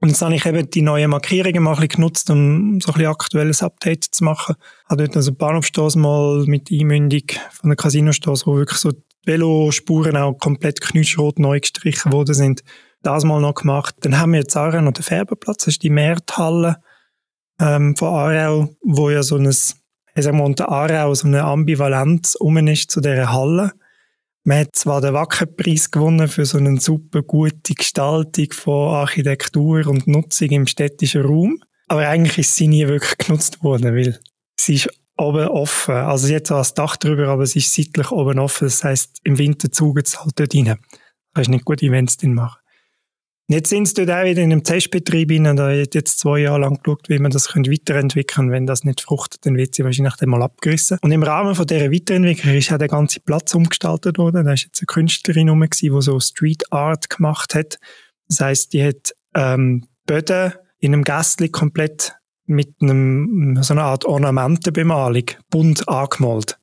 Und 0.00 0.08
jetzt 0.08 0.20
habe 0.20 0.34
ich 0.34 0.44
eben 0.44 0.68
die 0.68 0.82
neuen 0.82 1.10
Markierungen 1.10 1.62
mal 1.62 1.70
ein 1.70 1.76
bisschen 1.76 1.96
genutzt, 1.96 2.28
um 2.28 2.80
so 2.80 2.92
ein 2.92 2.94
bisschen 2.94 3.10
aktuelles 3.10 3.62
Update 3.62 4.04
zu 4.04 4.24
machen. 4.24 4.56
Habe 4.88 5.04
dort 5.04 5.16
also 5.16 5.32
Bahnhofstrasse 5.32 5.98
mal 5.98 6.44
mit 6.46 6.70
Einmündung 6.70 7.22
von 7.52 7.70
der 7.70 7.76
Casinostrasse, 7.76 8.46
wo 8.46 8.56
wirklich 8.56 8.80
so 8.80 8.90
die 8.90 9.00
Velospuren 9.24 10.16
auch 10.16 10.34
komplett 10.34 10.80
knutschrot 10.80 11.38
neu 11.38 11.60
gestrichen 11.60 12.12
worden 12.12 12.34
sind. 12.34 12.62
Das 13.04 13.22
mal 13.22 13.40
noch 13.40 13.54
gemacht. 13.54 13.94
Dann 14.00 14.18
haben 14.18 14.32
wir 14.32 14.40
jetzt 14.40 14.56
auch 14.56 14.72
noch 14.80 14.92
den 14.92 15.02
Färberplatz, 15.02 15.64
das 15.64 15.74
ist 15.74 15.82
die 15.82 15.90
Mehrthalle 15.90 16.78
ähm, 17.60 17.94
von 17.96 18.08
Aarau, 18.08 18.74
wo 18.82 19.10
ja 19.10 19.22
so 19.22 19.36
ein, 19.36 19.46
ich 19.46 19.74
sag 20.16 20.34
mal, 20.34 20.44
unter 20.44 20.70
Aarau 20.70 21.14
so 21.14 21.26
eine 21.26 21.44
Ambivalenz 21.44 22.34
um 22.34 22.56
ist 22.66 22.90
zu 22.90 23.02
dieser 23.02 23.30
Halle. 23.30 23.72
Man 24.44 24.60
hat 24.60 24.74
zwar 24.74 25.02
den 25.02 25.12
Wackerpreis 25.12 25.90
gewonnen 25.90 26.28
für 26.28 26.46
so 26.46 26.56
eine 26.58 26.80
super 26.80 27.22
gute 27.22 27.74
Gestaltung 27.74 28.52
von 28.52 28.94
Architektur 28.94 29.86
und 29.86 30.06
Nutzung 30.06 30.48
im 30.48 30.66
städtischen 30.66 31.22
Raum, 31.22 31.62
aber 31.88 32.08
eigentlich 32.08 32.38
ist 32.38 32.56
sie 32.56 32.68
nie 32.68 32.88
wirklich 32.88 33.18
genutzt 33.18 33.62
worden, 33.62 33.94
weil 33.94 34.18
sie 34.58 34.76
ist 34.76 34.88
oben 35.18 35.48
offen. 35.48 35.94
Also 35.94 36.28
jetzt 36.28 36.50
hat 36.50 36.58
das 36.58 36.74
Dach 36.74 36.96
drüber, 36.96 37.28
aber 37.28 37.44
sie 37.44 37.58
ist 37.58 37.74
seitlich 37.74 38.10
oben 38.10 38.38
offen. 38.38 38.66
Das 38.66 38.82
heißt, 38.82 39.20
im 39.24 39.38
Winter 39.38 39.70
zuget 39.70 40.08
es 40.08 40.20
halt 40.20 40.38
dort 40.38 40.54
rein. 40.54 40.64
Da 40.64 40.76
kannst 41.34 41.50
nicht 41.50 41.64
gut 41.64 41.82
Events 41.82 42.16
drin 42.16 42.34
machen. 42.34 42.63
Jetzt 43.46 43.68
sind 43.68 43.86
sie 43.86 44.02
auch 44.02 44.24
wieder 44.24 44.40
in 44.40 44.52
einem 44.52 44.64
Testbetrieb 44.64 45.30
rein. 45.30 45.56
Da 45.56 45.70
hat 45.70 45.94
jetzt 45.94 46.18
zwei 46.18 46.38
Jahre 46.38 46.60
lang 46.60 46.80
geschaut, 46.82 47.10
wie 47.10 47.18
man 47.18 47.30
das 47.30 47.54
weiterentwickeln 47.54 48.46
kann. 48.46 48.50
Wenn 48.50 48.66
das 48.66 48.84
nicht 48.84 49.02
fruchtet, 49.02 49.44
dann 49.44 49.56
wird 49.56 49.74
sie 49.74 49.84
wahrscheinlich 49.84 50.16
dann 50.16 50.30
mal 50.30 50.42
abgerissen. 50.42 50.98
Und 51.02 51.12
im 51.12 51.22
Rahmen 51.22 51.54
von 51.54 51.66
dieser 51.66 51.92
Weiterentwicklung 51.92 52.54
ist 52.54 52.72
auch 52.72 52.78
der 52.78 52.88
ganze 52.88 53.20
Platz 53.20 53.54
umgestaltet 53.54 54.16
worden. 54.16 54.46
Da 54.46 54.54
ist 54.54 54.64
jetzt 54.64 54.80
eine 54.80 54.86
Künstlerin 54.86 55.50
rum, 55.50 55.62
die 55.62 55.90
so 56.00 56.18
Street 56.20 56.72
Art 56.72 57.10
gemacht 57.10 57.54
hat. 57.54 57.78
Das 58.28 58.40
heisst, 58.40 58.72
die 58.72 58.82
hat 58.82 59.14
ähm, 59.34 59.86
Böden 60.06 60.54
in 60.78 60.94
einem 60.94 61.04
Gästchen 61.04 61.52
komplett 61.52 62.14
mit 62.46 62.74
einem, 62.80 63.58
so 63.62 63.74
einer 63.74 63.84
Art 63.84 64.06
Ornamentenbemalung 64.06 65.24
bunt 65.50 65.86
angemalt. 65.86 66.58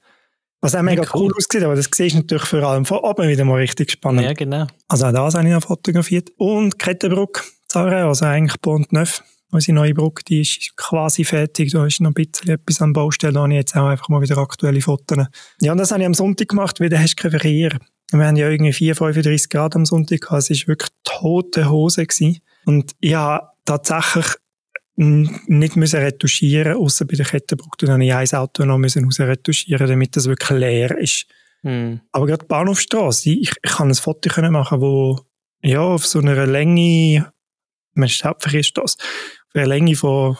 Was 0.61 0.75
auch 0.75 0.83
mega 0.83 1.01
cool, 1.13 1.23
cool 1.23 1.31
aussieht, 1.35 1.63
aber 1.63 1.75
das 1.75 1.89
siehst 1.91 2.13
du 2.13 2.19
natürlich 2.19 2.45
vor 2.45 2.61
allem 2.61 2.85
von 2.85 2.99
oben 2.99 3.27
wieder 3.27 3.43
mal 3.45 3.55
richtig 3.55 3.91
spannend. 3.91 4.23
Ja, 4.23 4.33
genau. 4.33 4.67
Also 4.87 5.07
auch 5.07 5.11
das 5.11 5.33
habe 5.33 5.47
ich 5.47 5.53
noch 5.53 5.63
fotografiert. 5.63 6.29
Und 6.37 6.77
Kettenbrück, 6.77 7.43
Zara, 7.67 8.07
also 8.07 8.25
eigentlich 8.25 8.61
Pont 8.61 8.93
Neuf. 8.93 9.23
Unsere 9.49 9.75
neue 9.75 9.93
Brücke, 9.93 10.23
die 10.23 10.41
ist 10.41 10.77
quasi 10.77 11.25
fertig. 11.25 11.71
Da 11.71 11.85
ist 11.85 11.99
noch 11.99 12.11
ein 12.11 12.13
bisschen 12.13 12.49
etwas 12.49 12.81
an 12.81 12.93
Baustelle. 12.93 13.33
Da 13.33 13.41
habe 13.41 13.51
ich 13.51 13.57
jetzt 13.57 13.75
auch 13.75 13.87
einfach 13.87 14.07
mal 14.07 14.21
wieder 14.21 14.37
aktuelle 14.37 14.79
Fotos. 14.79 15.25
Ja, 15.59 15.73
und 15.73 15.77
das 15.77 15.91
habe 15.91 16.01
ich 16.01 16.05
am 16.05 16.13
Sonntag 16.13 16.47
gemacht, 16.47 16.79
weil 16.79 16.89
da 16.89 16.99
hast 16.99 17.15
du 17.15 17.21
keinen 17.23 17.31
Verkehr. 17.31 17.79
Wir 18.11 18.25
haben 18.27 18.35
ja 18.37 18.49
irgendwie 18.49 18.71
4, 18.71 18.95
35 18.95 19.49
Grad 19.49 19.75
am 19.75 19.85
Sonntag 19.85 20.21
gehabt. 20.21 20.49
Es 20.49 20.61
war 20.61 20.67
wirklich 20.67 20.91
tote 21.03 21.69
Hose. 21.69 22.05
Gewesen. 22.05 22.39
Und 22.65 22.91
ich 23.01 23.15
habe 23.15 23.47
tatsächlich 23.65 24.25
nicht 24.95 25.75
müssen 25.75 25.99
retuschieren 25.99 26.75
außer 26.75 27.05
bei 27.05 27.15
der 27.15 27.25
Kettenbrücke. 27.25 27.85
Dann 27.85 28.01
ich 28.01 28.13
ein 28.13 28.27
Auto 28.33 28.65
noch 28.65 28.77
müssen 28.77 29.09
retuschieren, 29.19 29.87
damit 29.87 30.15
das 30.15 30.27
wirklich 30.27 30.59
leer 30.59 30.97
ist. 30.97 31.25
Mm. 31.63 31.95
Aber 32.11 32.25
gerade 32.25 32.43
die 32.43 32.47
Bahnhofstrasse, 32.47 33.29
ich, 33.29 33.51
ich 33.63 33.71
kann 33.71 33.89
ein 33.89 33.95
Foto 33.95 34.29
machen, 34.51 34.81
wo 34.81 35.19
ja, 35.63 35.81
auf 35.81 36.05
so 36.05 36.19
einer 36.19 36.45
Länge, 36.45 37.31
man 37.93 38.09
Hauptverkehrsstrasse, 38.09 38.97
auf 38.99 39.55
einer 39.55 39.67
Länge 39.67 39.95
von 39.95 40.37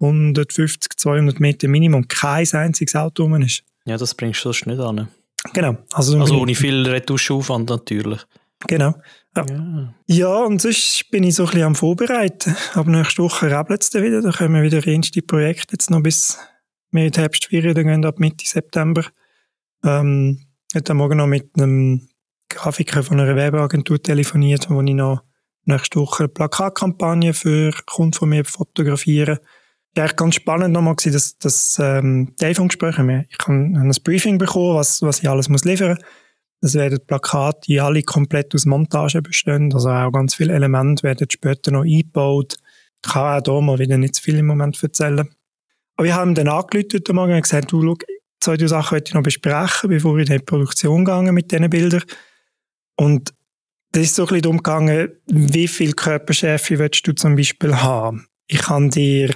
150, 0.00 0.96
200 0.96 1.40
Meter 1.40 1.68
Minimum 1.68 2.08
kein 2.08 2.46
einziges 2.52 2.94
Auto 2.94 3.24
rum 3.24 3.40
ist. 3.42 3.62
Ja, 3.84 3.96
das 3.96 4.14
bringst 4.14 4.40
du 4.40 4.52
sonst 4.52 4.66
nicht 4.66 4.80
an. 4.80 5.08
Genau. 5.52 5.76
Also, 5.92 6.18
also 6.20 6.40
ohne 6.40 6.54
viel 6.54 6.86
Retuschaufwand 6.86 7.68
natürlich. 7.68 8.20
Genau. 8.68 8.94
Ja. 9.36 9.94
ja. 10.06 10.36
und 10.44 10.60
sonst 10.60 11.10
bin 11.10 11.24
ich 11.24 11.34
so 11.34 11.44
ein 11.44 11.46
bisschen 11.46 11.62
am 11.62 11.74
Vorbereiten. 11.74 12.56
Aber 12.74 12.90
nächste 12.90 13.22
Woche 13.22 13.50
rappelt 13.50 13.82
es 13.82 13.90
dann 13.90 14.02
wieder. 14.02 14.20
Da 14.20 14.30
kommen 14.30 14.62
wieder 14.62 14.86
erste 14.86 15.22
Projekte 15.22 15.74
jetzt 15.74 15.90
noch 15.90 16.02
bis 16.02 16.38
wir 16.92 17.06
in 17.06 17.12
die 17.12 17.20
Herbstferien 17.20 17.74
gehen, 17.74 18.04
ab 18.04 18.18
Mitte 18.18 18.46
September. 18.46 19.04
Ähm, 19.82 20.46
heute 20.74 20.94
Morgen 20.94 21.16
noch 21.16 21.26
mit 21.26 21.50
einem 21.56 22.08
Grafiker 22.50 23.02
von 23.02 23.18
einer 23.18 23.34
Werbeagentur 23.34 24.00
telefoniert, 24.02 24.68
wo 24.68 24.82
ich 24.82 24.94
noch 24.94 25.22
nächste 25.64 26.00
Woche 26.00 26.24
eine 26.24 26.28
Plakatkampagne 26.28 27.32
für 27.32 27.72
Kunden 27.86 28.12
von 28.12 28.28
mir 28.28 28.44
fotografieren. 28.44 29.38
Ja, 29.96 30.04
echt 30.04 30.16
ganz 30.16 30.34
spannend 30.34 30.72
nochmal 30.72 30.96
gewesen, 30.96 31.14
dass, 31.14 31.38
dass 31.38 31.78
ähm, 31.80 32.34
Telefongespräche 32.38 32.98
haben. 32.98 33.26
Ich 33.28 33.38
habe 33.38 33.52
ein 33.52 33.92
Briefing 34.04 34.38
bekommen, 34.38 34.76
was, 34.76 35.02
was 35.02 35.20
ich 35.20 35.28
alles 35.28 35.48
muss 35.48 35.64
liefern 35.64 35.96
muss. 35.96 36.04
Es 36.64 36.74
werden 36.74 37.04
Plakate, 37.04 37.60
die 37.66 37.80
alle 37.80 38.04
komplett 38.04 38.54
aus 38.54 38.66
Montage 38.66 39.20
bestehen. 39.20 39.74
Also 39.74 39.90
auch 39.90 40.12
ganz 40.12 40.36
viele 40.36 40.54
Elemente 40.54 41.02
werden 41.02 41.26
später 41.28 41.72
noch 41.72 41.82
eingebaut. 41.82 42.54
Ich 43.04 43.12
kann 43.12 43.42
auch 43.42 43.44
hier 43.44 43.60
mal 43.60 43.78
wieder 43.80 43.98
nicht 43.98 44.14
zu 44.14 44.22
viel 44.22 44.38
im 44.38 44.46
Moment 44.46 44.80
erzählen. 44.80 45.28
Aber 45.96 46.06
wir 46.06 46.14
haben 46.14 46.36
dann 46.36 46.48
angerufen 46.48 46.88
heute 46.94 47.12
Morgen 47.12 47.34
und 47.34 47.42
gesagt, 47.42 47.72
du, 47.72 47.82
schau, 47.82 47.96
zwei 48.40 48.66
Sachen 48.68 48.94
möchte 48.94 49.10
ich 49.10 49.14
noch 49.14 49.24
besprechen, 49.24 49.90
bevor 49.90 50.16
ich 50.18 50.30
in 50.30 50.38
die 50.38 50.44
Produktion 50.44 51.04
gehe 51.04 51.32
mit 51.32 51.50
diesen 51.50 51.68
Bildern. 51.68 52.04
Und 52.96 53.34
das 53.90 54.04
ist 54.04 54.14
so 54.14 54.22
ein 54.22 54.28
bisschen 54.28 54.42
darum 54.42 54.56
gegangen, 54.58 55.08
wie 55.26 55.68
viel 55.68 55.92
Körperschärfe 55.94 56.78
willst 56.78 57.06
du 57.06 57.12
zum 57.12 57.34
Beispiel 57.34 57.74
haben? 57.76 58.26
Ich 58.46 58.60
kann 58.60 58.88
dir 58.88 59.34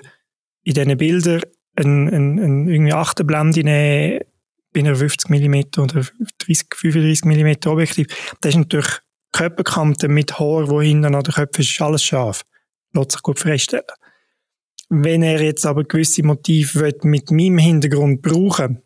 in 0.63 0.75
diesen 0.75 0.97
Bildern 0.97 1.43
eine, 1.75 2.13
eine, 2.13 2.43
eine 2.43 2.73
irgendwie 2.73 2.93
Achterblende 2.93 3.65
nehmen, 3.65 4.21
bei 4.77 4.81
einer 4.81 4.97
50 4.97 5.31
mm 5.31 5.81
oder 5.81 6.05
30, 6.39 6.67
35 6.75 7.25
mm 7.25 7.69
Objektiv. 7.69 8.07
Das 8.41 8.51
ist 8.51 8.59
natürlich 8.59 9.01
Körperkante 9.33 10.09
mit 10.09 10.39
Haar, 10.39 10.69
wo 10.69 10.83
hinten 10.83 11.15
an 11.15 11.23
der 11.23 11.35
Köpfe 11.35 11.63
ist, 11.63 11.71
ist 11.71 11.81
alles 11.81 12.05
scharf. 12.05 12.43
Lässt 12.93 13.13
sich 13.13 13.23
gut 13.23 13.39
feststellen. 13.39 13.85
Wenn 14.89 15.23
er 15.23 15.43
jetzt 15.43 15.67
aber 15.67 15.85
gewisse 15.85 16.23
Motive 16.23 16.93
mit 17.03 17.31
meinem 17.31 17.59
Hintergrund 17.59 18.23
brauchen 18.23 18.83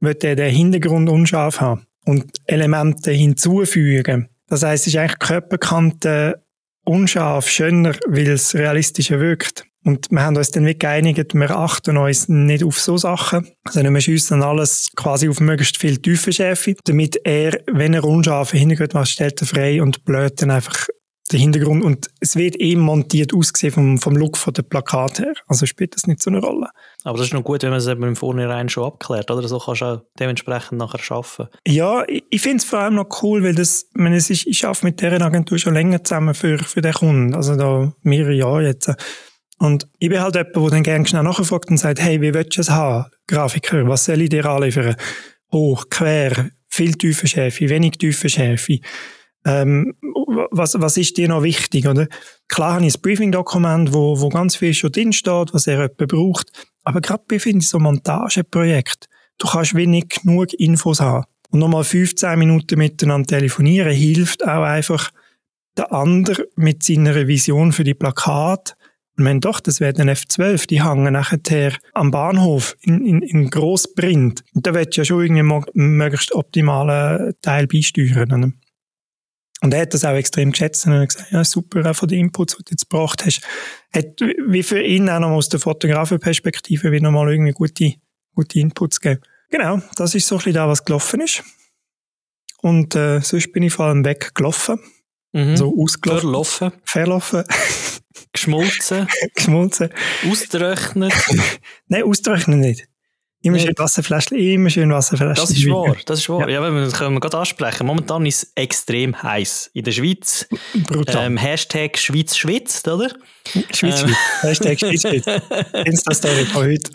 wird 0.00 0.24
er 0.24 0.34
den 0.34 0.52
Hintergrund 0.52 1.08
unscharf 1.08 1.60
haben 1.60 1.86
und 2.04 2.24
Elemente 2.46 3.12
hinzufügen. 3.12 4.28
Das 4.48 4.64
heißt, 4.64 4.88
es 4.88 4.94
ist 4.94 4.98
eigentlich 4.98 5.18
Körperkante 5.20 6.44
unscharf, 6.84 7.48
schöner, 7.48 7.94
weil 8.06 8.28
es 8.28 8.54
realistischer 8.54 9.20
wirkt. 9.20 9.64
Und 9.84 10.10
wir 10.10 10.22
haben 10.22 10.36
uns 10.36 10.50
dann 10.50 10.64
wirklich 10.64 10.78
geeinigt, 10.78 11.34
wir 11.34 11.50
achten 11.50 11.96
uns 11.96 12.28
nicht 12.28 12.62
auf 12.62 12.78
so 12.78 12.96
Sachen, 12.96 13.48
sondern 13.68 13.94
wir 13.94 14.00
schiessen 14.00 14.42
alles 14.42 14.90
quasi 14.96 15.28
auf 15.28 15.40
möglichst 15.40 15.76
viel 15.76 15.98
Tiefenschärfe, 15.98 16.76
damit 16.84 17.20
er, 17.24 17.58
wenn 17.66 17.94
er 17.94 18.04
unscharfe 18.04 18.56
Hintergrund 18.56 18.94
macht, 18.94 19.08
stellt 19.08 19.40
er 19.40 19.46
frei 19.46 19.82
und 19.82 20.04
blöd 20.04 20.40
dann 20.40 20.50
einfach 20.50 20.86
der 21.32 21.40
Hintergrund 21.40 21.82
und 21.84 22.10
es 22.20 22.36
wird 22.36 22.56
eben 22.56 22.80
montiert 22.80 23.34
ausgesehen 23.34 23.72
vom, 23.72 23.98
vom 23.98 24.16
Look 24.16 24.36
von 24.36 24.52
der 24.52 24.62
Plakat 24.62 25.18
her. 25.18 25.32
Also 25.46 25.66
spielt 25.66 25.94
das 25.94 26.06
nicht 26.06 26.22
so 26.22 26.30
eine 26.30 26.40
Rolle. 26.40 26.68
Aber 27.04 27.16
das 27.16 27.28
ist 27.28 27.32
noch 27.32 27.44
gut, 27.44 27.62
wenn 27.62 27.70
man 27.70 27.78
es 27.78 27.86
eben 27.86 28.02
im 28.02 28.16
Vornherein 28.16 28.68
schon 28.68 28.84
abklärt, 28.84 29.30
oder? 29.30 29.46
So 29.48 29.58
kannst 29.58 29.80
du 29.80 29.86
auch 29.86 30.02
dementsprechend 30.18 30.78
nachher 30.78 31.00
arbeiten. 31.10 31.48
Ja, 31.66 32.04
ich, 32.06 32.24
ich 32.30 32.42
finde 32.42 32.58
es 32.58 32.64
vor 32.64 32.80
allem 32.80 32.96
noch 32.96 33.22
cool, 33.22 33.42
weil 33.42 33.54
das, 33.54 33.86
ich, 33.94 34.00
meine, 34.00 34.16
es 34.16 34.30
ist, 34.30 34.46
ich 34.46 34.64
arbeite 34.64 34.84
mit 34.84 35.00
dieser 35.00 35.20
Agentur 35.22 35.58
schon 35.58 35.74
länger 35.74 36.04
zusammen 36.04 36.34
für, 36.34 36.58
für 36.58 36.82
den 36.82 36.92
Kunden. 36.92 37.34
Also 37.34 37.56
da 37.56 37.92
mehrere 38.02 38.34
Jahre 38.34 38.66
jetzt. 38.66 38.90
Und 39.62 39.86
ich 40.00 40.08
bin 40.08 40.20
halt 40.20 40.34
jemand, 40.34 40.56
der 40.56 40.70
dann 40.70 40.82
gerne 40.82 41.06
schnell 41.06 41.22
nachfragt 41.22 41.70
und 41.70 41.76
sagt, 41.76 42.00
hey, 42.00 42.20
wie 42.20 42.34
willst 42.34 42.56
du 42.56 42.62
es 42.62 42.70
haben? 42.70 43.10
Grafiker, 43.28 43.86
was 43.86 44.06
soll 44.06 44.22
ich 44.22 44.30
dir 44.30 44.44
anliefern? 44.44 44.96
Hoch, 45.52 45.84
quer, 45.88 46.50
viel 46.68 46.94
tiefe 46.94 47.28
Schärfe, 47.28 47.68
wenig 47.68 47.92
tiefe 47.92 48.28
Schärfe 48.28 48.80
ähm, 49.44 49.94
was, 50.50 50.80
was 50.80 50.96
ist 50.96 51.16
dir 51.16 51.28
noch 51.28 51.42
wichtig, 51.42 51.86
oder? 51.86 52.06
Klar 52.48 52.74
habe 52.74 52.86
ich 52.86 52.94
ein 52.94 53.00
Briefing-Dokument, 53.00 53.92
wo, 53.92 54.20
wo 54.20 54.28
ganz 54.28 54.56
viel 54.56 54.74
schon 54.74 54.92
drin 54.92 55.12
steht, 55.12 55.52
was 55.52 55.66
er 55.66 55.74
jemand 55.74 55.96
braucht. 55.96 56.50
Aber 56.84 57.00
gerade 57.00 57.24
bei, 57.28 57.36
ich, 57.36 57.68
so 57.68 57.78
Montageprojekt, 57.78 59.08
du 59.38 59.48
kannst 59.48 59.74
wenig 59.74 60.08
genug 60.08 60.52
Infos 60.54 61.00
haben. 61.00 61.24
Und 61.50 61.60
nochmal 61.60 61.84
15 61.84 62.38
Minuten 62.38 62.78
miteinander 62.78 63.38
telefonieren 63.38 63.92
hilft 63.92 64.44
auch 64.44 64.62
einfach 64.62 65.10
der 65.76 65.92
andere 65.92 66.48
mit 66.56 66.82
seiner 66.82 67.26
Vision 67.26 67.72
für 67.72 67.84
die 67.84 67.94
Plakat. 67.94 68.76
Und 69.18 69.26
wenn 69.26 69.40
doch, 69.40 69.60
das 69.60 69.80
wäre 69.80 69.94
ein 70.00 70.08
F12, 70.08 70.66
die 70.66 70.82
hängen 70.82 71.12
nachher 71.12 71.72
am 71.92 72.10
Bahnhof 72.10 72.76
in, 72.80 73.04
in, 73.04 73.22
in 73.22 73.50
Grossprint. 73.50 74.42
Und 74.54 74.66
da 74.66 74.74
willst 74.74 74.96
du 74.96 75.02
ja 75.02 75.04
schon 75.04 75.22
irgendwie 75.22 75.62
möglichst 75.74 76.34
optimalen 76.34 77.34
Teil 77.42 77.66
beisteuern. 77.66 78.54
Und 79.62 79.74
er 79.74 79.82
hat 79.82 79.94
das 79.94 80.04
auch 80.04 80.14
extrem 80.14 80.50
geschätzt 80.50 80.86
und 80.86 80.94
hat 80.94 81.08
gesagt, 81.08 81.30
ja, 81.30 81.44
super, 81.44 81.88
auch 81.88 81.94
von 81.94 82.08
den 82.08 82.18
Inputs, 82.20 82.56
die 82.56 82.64
du 82.64 82.70
jetzt 82.70 82.90
gebracht 82.90 83.24
hast. 83.24 83.42
Hat, 83.94 84.20
wie 84.20 84.62
für 84.62 84.82
ihn 84.82 85.08
auch 85.08 85.20
noch 85.20 85.30
aus 85.30 85.48
der 85.50 85.60
Fotografenperspektive 85.60 86.90
wieder 86.90 87.10
mal 87.10 87.30
irgendwie 87.30 87.52
gute, 87.52 87.94
gute 88.34 88.58
Inputs 88.58 89.00
gegeben. 89.00 89.22
Genau, 89.50 89.80
das 89.96 90.14
ist 90.14 90.26
so 90.26 90.36
ein 90.36 90.38
bisschen 90.38 90.54
da, 90.54 90.66
was 90.66 90.84
gelaufen 90.84 91.20
ist. 91.20 91.44
Und, 92.60 92.96
äh, 92.96 93.20
sonst 93.20 93.52
bin 93.52 93.62
ich 93.62 93.72
vor 93.72 93.86
allem 93.86 94.04
weggelaufen. 94.04 94.80
Mhm. 95.32 95.56
So 95.56 95.74
ausgelaufen. 95.78 96.20
Verlaufen. 96.24 96.72
Verlaufen. 96.84 97.44
Geschmolzen. 98.32 99.08
Geschmolzen. 99.34 99.90
Austrocknet. 100.30 101.12
Nein, 101.88 102.02
austrocknen 102.04 102.60
nicht. 102.60 102.88
Immer 103.44 103.58
schön 103.58 103.74
Wasserfläschchen, 103.76 104.38
immer 104.38 104.70
schön 104.70 104.92
Wasserfläschchen. 104.92 105.34
Das 105.34 105.50
ist 105.50 105.68
wahr, 105.68 105.96
das 106.06 106.20
ist 106.20 106.28
wahr. 106.28 106.48
Ja, 106.48 106.62
ja 106.64 106.70
das 106.70 106.92
können 106.92 107.14
wir 107.14 107.20
gerade 107.20 107.38
ansprechen. 107.38 107.86
Momentan 107.86 108.24
ist 108.24 108.44
es 108.44 108.52
extrem 108.54 109.20
heiß 109.20 109.70
in 109.74 109.82
der 109.82 109.90
Schweiz. 109.90 110.46
Brutal. 110.86 111.26
Ähm, 111.26 111.36
Hashtag 111.36 111.98
Schweiz 111.98 112.36
schwitzt, 112.36 112.86
oder? 112.86 113.10
Schweiz 113.74 114.02
ähm. 114.02 114.14
Hashtag 114.42 114.78
Schweiz 114.78 115.02
schwitzt. 115.02 115.28
Insta-Story 115.72 116.46
von 116.52 116.66
heute. 116.66 116.90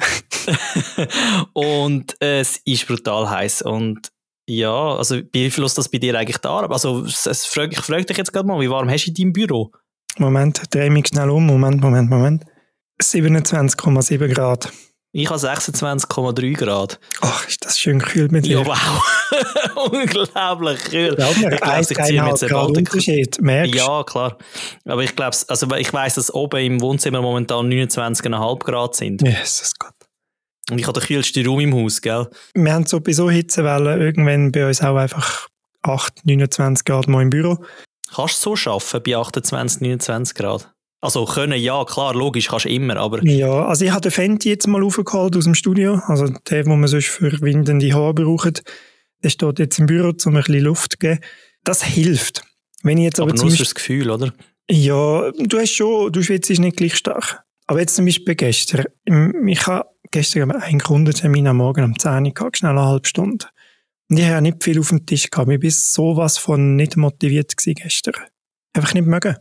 und 1.52 2.16
äh, 2.22 2.40
es 2.40 2.62
ist 2.64 2.88
brutal 2.88 3.30
heiß 3.30 3.64
und 3.64 4.10
ja, 4.48 4.96
also 4.96 5.18
wie 5.18 5.24
beeinflusst 5.24 5.78
das 5.78 5.90
bei 5.90 5.98
dir 5.98 6.16
eigentlich 6.16 6.38
da? 6.38 6.60
Also 6.60 7.04
es 7.04 7.46
frag, 7.46 7.72
ich 7.74 7.82
frage 7.82 8.06
dich 8.06 8.18
jetzt 8.18 8.32
gerade 8.32 8.48
mal, 8.48 8.60
wie 8.60 8.70
warm 8.70 8.90
hast 8.90 9.06
du 9.06 9.10
in 9.10 9.16
deinem 9.16 9.34
Büro? 9.34 9.72
Moment, 10.18 10.62
dreh 10.74 10.90
mich 10.90 11.08
schnell 11.08 11.30
um. 11.30 11.46
Moment, 11.46 11.82
Moment, 11.82 12.10
Moment. 12.10 12.46
27,7 13.02 14.34
Grad. 14.34 14.72
Ich 15.12 15.30
habe 15.30 15.40
26,3 15.40 16.54
Grad. 16.54 17.00
Ach, 17.22 17.48
ist 17.48 17.66
das 17.66 17.80
schön 17.80 18.00
kühl 18.00 18.30
mit 18.30 18.46
dir. 18.46 18.60
Ja, 18.60 18.66
wow. 18.66 19.92
Unglaublich 19.92 20.84
kühl. 20.86 21.16
Ja, 21.18 21.30
ich 21.30 21.62
glaube, 21.62 21.82
ich 21.82 21.88
ziehe 21.88 22.22
mir 22.22 22.30
jetzt 22.30 22.52
Unterschied, 22.52 23.42
merkst 23.42 23.76
Ja, 23.76 24.04
klar. 24.04 24.38
Aber 24.86 25.04
ich 25.04 25.16
glaube, 25.16 25.36
also 25.48 25.76
ich 25.76 25.94
weiss, 25.94 26.16
dass 26.16 26.34
oben 26.34 26.60
im 26.62 26.82
Wohnzimmer 26.82 27.22
momentan 27.22 27.68
29,5 27.70 28.60
Grad 28.64 28.96
sind. 28.96 29.22
Jesus 29.22 29.74
Gott. 29.78 29.97
Und 30.70 30.80
ich 30.80 30.88
habe 30.88 31.00
den 31.00 31.08
kühlsten 31.08 31.46
Raum 31.48 31.60
im 31.62 31.74
Haus, 31.74 32.02
gell? 32.02 32.28
Wir 32.54 32.74
haben 32.74 32.86
sowieso 32.86 33.30
Hitzewellen 33.30 34.02
irgendwann 34.02 34.52
bei 34.52 34.68
uns 34.68 34.82
auch 34.82 34.98
einfach 34.98 35.48
8, 35.84 36.26
29 36.26 36.86
Grad 36.86 37.08
mal 37.08 37.22
im 37.22 37.30
Büro. 37.30 37.64
Kannst 38.14 38.46
du 38.46 38.56
so 38.56 38.72
arbeiten 38.72 39.04
bei 39.04 39.18
28, 39.18 39.82
29 39.82 40.36
Grad? 40.36 40.74
Also 41.00 41.26
können, 41.26 41.60
ja, 41.62 41.86
klar, 41.86 42.14
logisch, 42.16 42.48
kannst 42.48 42.66
du 42.66 42.70
immer, 42.70 42.98
aber... 42.98 43.24
Ja, 43.24 43.66
also 43.66 43.86
ich 43.86 43.92
habe 43.92 44.02
den 44.02 44.12
Fenty 44.12 44.50
jetzt 44.50 44.68
mal 44.68 44.84
aufgeholt 44.84 45.38
aus 45.38 45.44
dem 45.44 45.54
Studio, 45.54 46.02
also 46.08 46.28
der, 46.50 46.64
den 46.64 46.80
man 46.80 46.88
sonst 46.88 47.08
für 47.08 47.40
windende 47.42 47.94
Haare 47.94 48.16
braucht, 48.16 48.64
der 49.24 49.30
steht 49.30 49.60
jetzt 49.60 49.80
im 49.80 49.86
Büro, 49.86 50.12
um 50.26 50.36
ein 50.36 50.44
bisschen 50.44 50.64
Luft 50.64 50.94
zu 50.94 50.98
geben. 50.98 51.20
Das 51.64 51.84
hilft. 51.84 52.42
Wenn 52.82 52.98
ich 52.98 53.06
jetzt 53.06 53.20
aber, 53.20 53.32
aber 53.32 53.42
nur 53.42 53.52
fürs 53.52 53.76
Gefühl, 53.76 54.10
oder? 54.10 54.34
Ja, 54.70 55.32
du 55.32 55.60
hast 55.60 55.74
schon, 55.74 56.12
du 56.12 56.22
schwitzt 56.22 56.50
nicht 56.50 56.78
gleich 56.78 56.96
stark. 56.96 57.44
Aber 57.68 57.80
jetzt 57.80 57.96
zum 57.96 58.06
Beispiel 58.06 58.36
gestern, 58.36 58.86
ich 59.46 59.68
habe 59.68 59.90
gestern 60.12 60.52
einen 60.52 60.80
Kundentermin 60.80 61.48
am 61.48 61.58
Morgen 61.58 61.84
um 61.84 61.98
10 61.98 62.26
Uhr 62.26 62.34
gehabt, 62.34 62.58
schnell 62.58 62.72
eine 62.72 62.86
halbe 62.86 63.08
Stunde. 63.08 63.46
Und 64.10 64.18
ich 64.18 64.26
habe 64.26 64.42
nicht 64.42 64.64
viel 64.64 64.80
auf 64.80 64.90
dem 64.90 65.06
Tisch 65.06 65.30
gehabt. 65.30 65.52
Ich 65.52 65.60
bin 65.60 65.70
sowas 65.70 66.38
von 66.38 66.76
nicht 66.76 66.98
motiviert 66.98 67.56
gewesen 67.58 67.76
gestern. 67.76 68.14
Einfach 68.74 68.94
nicht 68.94 69.06
mögen. 69.06 69.36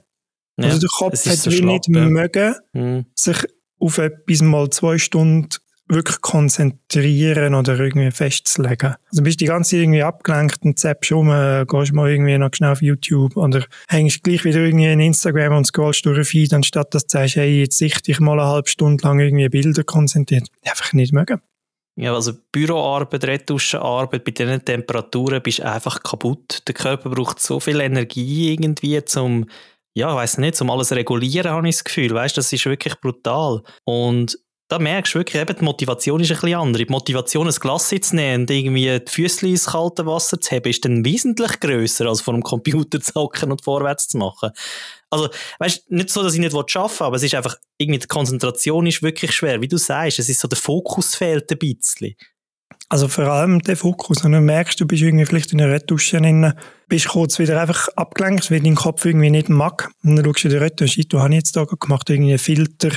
Ja, 0.58 0.68
also 0.68 0.80
der 0.80 0.88
Kopf 0.96 1.26
hat 1.26 1.36
so 1.36 1.50
wie 1.50 1.60
nicht 1.60 1.88
ja. 1.88 2.00
mögen, 2.06 2.54
mhm. 2.72 3.06
sich 3.14 3.36
auf 3.78 3.98
etwas 3.98 4.40
mal 4.40 4.70
zwei 4.70 4.98
Stunden 4.98 5.50
wirklich 5.88 6.20
konzentrieren 6.20 7.54
oder 7.54 7.78
irgendwie 7.78 8.10
festzulegen. 8.10 8.96
Also 9.10 9.22
bist 9.22 9.40
die 9.40 9.46
ganze 9.46 9.70
Zeit 9.70 9.80
irgendwie 9.80 10.02
abgelenkt 10.02 10.64
und 10.64 10.78
zappst 10.78 11.12
um, 11.12 11.28
gehst 11.28 11.92
mal 11.92 12.10
irgendwie 12.10 12.38
noch 12.38 12.50
schnell 12.52 12.72
auf 12.72 12.82
YouTube 12.82 13.36
oder 13.36 13.64
hängst 13.88 14.22
gleich 14.24 14.44
wieder 14.44 14.60
irgendwie 14.60 14.86
in 14.86 15.00
Instagram 15.00 15.56
und 15.56 15.66
scrollst 15.66 16.04
durch 16.06 16.16
den 16.16 16.24
Feed, 16.24 16.52
anstatt 16.52 16.94
dass 16.94 17.06
du 17.06 17.18
sagst, 17.18 17.36
hey, 17.36 17.60
jetzt 17.60 17.78
sichte 17.78 18.10
ich 18.10 18.20
mal 18.20 18.38
eine 18.38 18.48
halbe 18.48 18.68
Stunde 18.68 19.02
lang 19.04 19.20
irgendwie 19.20 19.48
Bilder 19.48 19.84
konzentriert. 19.84 20.48
Einfach 20.64 20.92
nicht 20.92 21.12
mögen. 21.12 21.40
Ja, 21.98 22.14
also 22.14 22.32
Büroarbeit, 22.52 23.24
Retuschenarbeit, 23.24 24.22
bei 24.22 24.30
diesen 24.30 24.62
Temperaturen 24.62 25.42
bist 25.42 25.60
du 25.60 25.64
einfach 25.64 26.02
kaputt. 26.02 26.62
Der 26.66 26.74
Körper 26.74 27.08
braucht 27.08 27.40
so 27.40 27.58
viel 27.58 27.80
Energie 27.80 28.52
irgendwie, 28.52 29.00
um 29.16 29.46
ja, 29.96 30.14
weiß 30.14 30.36
nicht, 30.38 30.60
um 30.60 30.70
alles 30.70 30.92
regulieren, 30.92 31.50
habe 31.52 31.66
ich 31.66 31.76
das 31.76 31.84
Gefühl. 31.84 32.12
Weißt, 32.12 32.36
das 32.36 32.52
ist 32.52 32.66
wirklich 32.66 33.00
brutal. 33.00 33.62
Und 33.84 34.38
da 34.68 34.80
merkst 34.80 35.14
du 35.14 35.18
wirklich, 35.20 35.40
eben, 35.40 35.56
die 35.56 35.64
Motivation 35.64 36.20
ist 36.20 36.30
ein 36.30 36.40
bisschen 36.40 36.58
andere. 36.58 36.84
Die 36.84 36.92
Motivation, 36.92 37.46
ein 37.46 37.54
Glas 37.54 37.88
zu 37.88 38.16
nehmen 38.16 38.42
und 38.42 38.50
irgendwie 38.50 38.98
die 38.98 39.10
Füße 39.10 39.46
ins 39.46 39.66
kalte 39.66 40.06
Wasser 40.06 40.40
zu 40.40 40.56
haben, 40.56 40.68
ist 40.68 40.84
dann 40.84 41.04
wesentlich 41.04 41.60
grösser, 41.60 42.06
als 42.06 42.20
vor 42.20 42.34
dem 42.34 42.42
Computer 42.42 43.00
zu 43.02 43.14
hocken 43.14 43.52
und 43.52 43.62
vorwärts 43.62 44.08
zu 44.08 44.18
machen. 44.18 44.50
Also, 45.10 45.28
weißt 45.60 45.90
nicht 45.92 46.10
so, 46.10 46.22
dass 46.22 46.34
ich 46.34 46.40
nicht 46.40 46.54
arbeiten 46.54 46.98
will, 46.98 47.06
aber 47.06 47.16
es 47.16 47.22
ist 47.22 47.34
einfach, 47.34 47.56
irgendwie 47.78 48.00
die 48.00 48.08
Konzentration 48.08 48.86
ist 48.86 49.02
wirklich 49.02 49.32
schwer. 49.32 49.60
Wie 49.60 49.68
du 49.68 49.76
sagst, 49.76 50.18
es 50.18 50.28
ist 50.28 50.40
so, 50.40 50.48
der 50.48 50.58
Fokus 50.58 51.14
fehlt 51.14 51.50
ein 51.50 51.58
bisschen. 51.58 52.16
Also 52.88 53.08
vor 53.08 53.24
allem 53.24 53.60
der 53.60 53.76
Fokus. 53.76 54.24
Und 54.24 54.32
du 54.32 54.40
merkst, 54.40 54.80
du 54.80 54.86
bist 54.86 55.02
irgendwie 55.02 55.26
vielleicht 55.26 55.52
in 55.52 55.60
einer 55.60 55.72
Retusche 55.72 56.18
drin, 56.18 56.52
bist 56.88 57.08
kurz 57.08 57.38
wieder 57.38 57.60
einfach 57.60 57.88
abgelenkt, 57.96 58.50
weil 58.50 58.60
dein 58.60 58.76
Kopf 58.76 59.04
irgendwie 59.04 59.30
nicht 59.30 59.48
mag. 59.48 59.90
Und 60.04 60.16
dann 60.16 60.24
schaust 60.24 60.44
du 60.44 60.48
in 60.48 60.54
die 60.54 60.58
Retusche, 60.58 61.04
du 61.04 61.20
habe 61.20 61.34
jetzt 61.34 61.56
da 61.56 61.64
gemacht, 61.64 62.10
irgendwie 62.10 62.30
einen 62.30 62.38
Filter 62.38 62.90